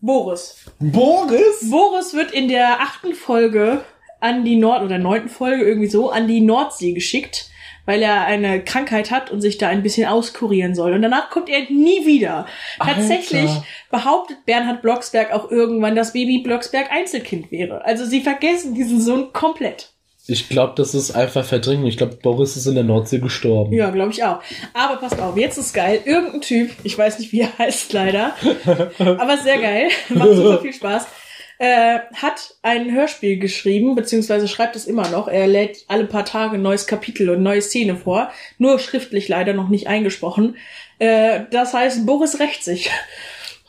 [0.00, 0.64] Boris.
[0.78, 1.70] Boris?
[1.70, 3.84] Boris wird in der achten Folge
[4.20, 7.50] an die Nord- oder neunten Folge irgendwie so an die Nordsee geschickt,
[7.86, 10.94] weil er eine Krankheit hat und sich da ein bisschen auskurieren soll.
[10.94, 12.46] Und danach kommt er nie wieder.
[12.78, 12.94] Alter.
[12.94, 13.50] Tatsächlich
[13.90, 17.84] behauptet Bernhard Blocksberg auch irgendwann, dass Baby Blocksberg Einzelkind wäre.
[17.84, 19.93] Also sie vergessen diesen Sohn komplett.
[20.26, 21.86] Ich glaube, das ist einfach Verdrängung.
[21.86, 23.74] Ich glaube, Boris ist in der Nordsee gestorben.
[23.74, 24.40] Ja, glaube ich auch.
[24.72, 26.00] Aber passt auf, jetzt ist geil.
[26.04, 28.34] Irgendein Typ, ich weiß nicht, wie er heißt leider,
[28.98, 31.06] aber sehr geil, macht super viel Spaß,
[31.58, 35.28] äh, hat ein Hörspiel geschrieben, beziehungsweise schreibt es immer noch.
[35.28, 39.52] Er lädt alle paar Tage ein neues Kapitel und neue Szene vor, nur schriftlich leider
[39.52, 40.56] noch nicht eingesprochen.
[41.00, 42.90] Äh, das heißt, Boris rächt sich.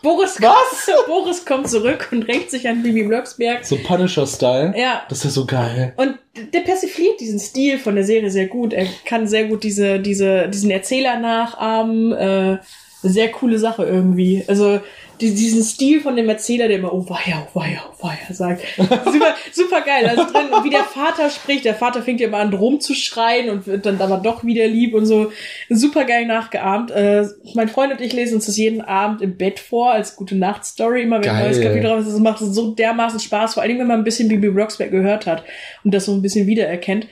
[0.05, 0.87] Boris, Was?
[1.07, 3.65] Boris kommt zurück und rächt sich an Bibi Blocksberg.
[3.65, 4.73] So Punisher-Style.
[4.77, 5.93] Ja, Das ist ja so geil.
[5.97, 6.19] und
[6.53, 8.73] der persifliert diesen Stil von der Serie sehr gut.
[8.73, 12.11] Er kann sehr gut diese, diese, diesen Erzähler nachahmen.
[12.11, 12.57] Äh,
[13.01, 14.43] sehr coole Sache irgendwie.
[14.47, 14.79] Also
[15.21, 18.63] die, diesen Stil von dem Erzähler, der immer oh weia, oh weia, oh weia sagt.
[18.77, 20.07] Super, super geil.
[20.07, 21.63] Also drin, wie der Vater spricht.
[21.63, 25.05] Der Vater fängt ja immer an rumzuschreien und wird dann aber doch wieder lieb und
[25.05, 25.31] so.
[25.69, 26.91] Super geil nachgeahmt.
[26.91, 30.35] Äh, mein Freund und ich lesen uns das jeden Abend im Bett vor als gute
[30.35, 31.03] Nacht-Story.
[31.03, 31.61] Immer wenn ein neues.
[31.61, 33.53] Kapitel drauf ist, das macht so dermaßen Spaß.
[33.53, 35.43] Vor allem, wenn man ein bisschen Bibi Blocksberg gehört hat
[35.83, 37.07] und das so ein bisschen wiedererkennt.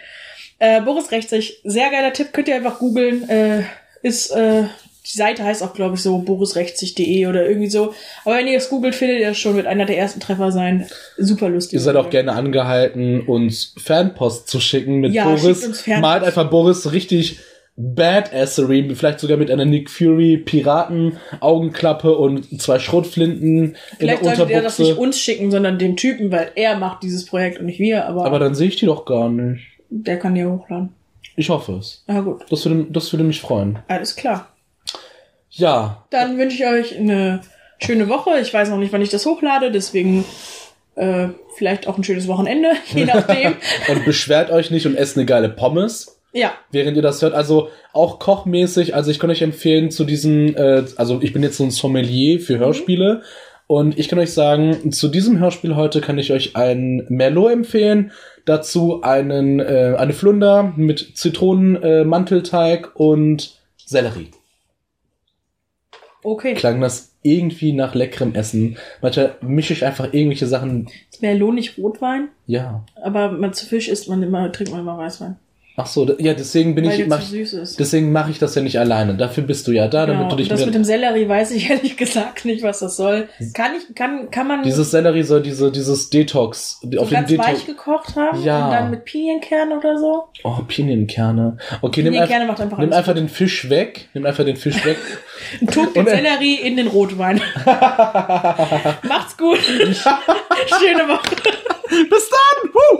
[0.59, 1.61] Äh, Boris rächt sich.
[1.63, 2.33] Sehr geiler Tipp.
[2.33, 3.29] Könnt ihr einfach googeln.
[3.29, 3.63] Äh,
[4.01, 4.63] ist, äh,
[5.05, 7.93] die Seite heißt auch, glaube ich, so borisrechtssich.de oder irgendwie so.
[8.25, 10.87] Aber wenn ihr es googelt, findet ihr es schon, wird einer der ersten Treffer sein.
[11.17, 11.73] Super lustig.
[11.73, 15.43] Ihr seid auch gerne angehalten, uns Fanpost zu schicken mit Ja, Boris.
[15.65, 16.01] uns Fanpost.
[16.01, 17.39] Malt einfach Boris richtig
[17.75, 24.35] Badassery, vielleicht sogar mit einer Nick Fury Piraten Augenklappe und zwei Schrotflinten Vielleicht in der
[24.35, 25.07] sollte der das nicht Unterbuchse.
[25.07, 28.05] uns schicken, sondern dem Typen, weil er macht dieses Projekt und nicht wir.
[28.07, 29.63] Aber, Aber dann sehe ich die doch gar nicht.
[29.89, 30.89] der kann die hochladen.
[31.35, 32.03] Ich hoffe es.
[32.07, 33.79] Na gut, Das würde, das würde mich freuen.
[33.87, 34.49] alles klar.
[35.55, 37.41] Ja, Dann wünsche ich euch eine
[37.79, 38.39] schöne Woche.
[38.41, 40.25] Ich weiß noch nicht, wann ich das hochlade, deswegen
[40.95, 43.55] äh, vielleicht auch ein schönes Wochenende, je nachdem.
[43.89, 46.19] und beschwert euch nicht und esst eine geile Pommes.
[46.33, 47.35] ja, während ihr das hört.
[47.35, 48.95] Also auch kochmäßig.
[48.95, 52.39] Also ich kann euch empfehlen zu diesem, äh, also ich bin jetzt so ein Sommelier
[52.39, 53.21] für Hörspiele.
[53.67, 58.11] Und ich kann euch sagen, zu diesem Hörspiel heute kann ich euch ein Merlot empfehlen.
[58.45, 64.31] Dazu einen, äh, eine Flunder mit Zitronen, äh, und Sellerie.
[66.23, 66.53] Okay.
[66.55, 68.77] Klang das irgendwie nach leckerem Essen.
[69.01, 70.89] Manchmal mische ich einfach irgendwelche Sachen.
[71.21, 72.83] Merlot nicht Rotwein, Ja.
[73.01, 75.37] aber man zu Fisch isst man immer, trinkt man immer Weißwein.
[75.75, 77.79] Ach so, ja, deswegen bin weil ich, mach, zu süß ist.
[77.79, 79.15] deswegen mache ich das ja nicht alleine.
[79.15, 80.29] Dafür bist du ja da, damit Genau.
[80.29, 83.27] du dich Und das mit, dem Sellerie weiß ich ehrlich gesagt nicht, was das soll.
[83.55, 87.29] Kann ich, kann, kann man dieses Sellerie soll diese, dieses Detox, so auf den ganz
[87.29, 87.47] Detox.
[87.47, 88.65] weich gekocht haben Ja.
[88.65, 90.25] und dann mit Pinienkernen oder so?
[90.43, 91.57] Oh, Pinienkerner.
[91.81, 94.09] Okay, nimm, einfach, Pinienkernen macht einfach nimm einfach den Fisch weg.
[94.13, 94.97] Nimm einfach den Fisch weg.
[95.71, 97.41] Tut den er- Sellerie in den Rotwein.
[97.65, 99.57] Macht's gut.
[99.63, 101.35] Schöne Woche.
[102.09, 102.69] Bis dann!
[102.73, 102.79] Woo!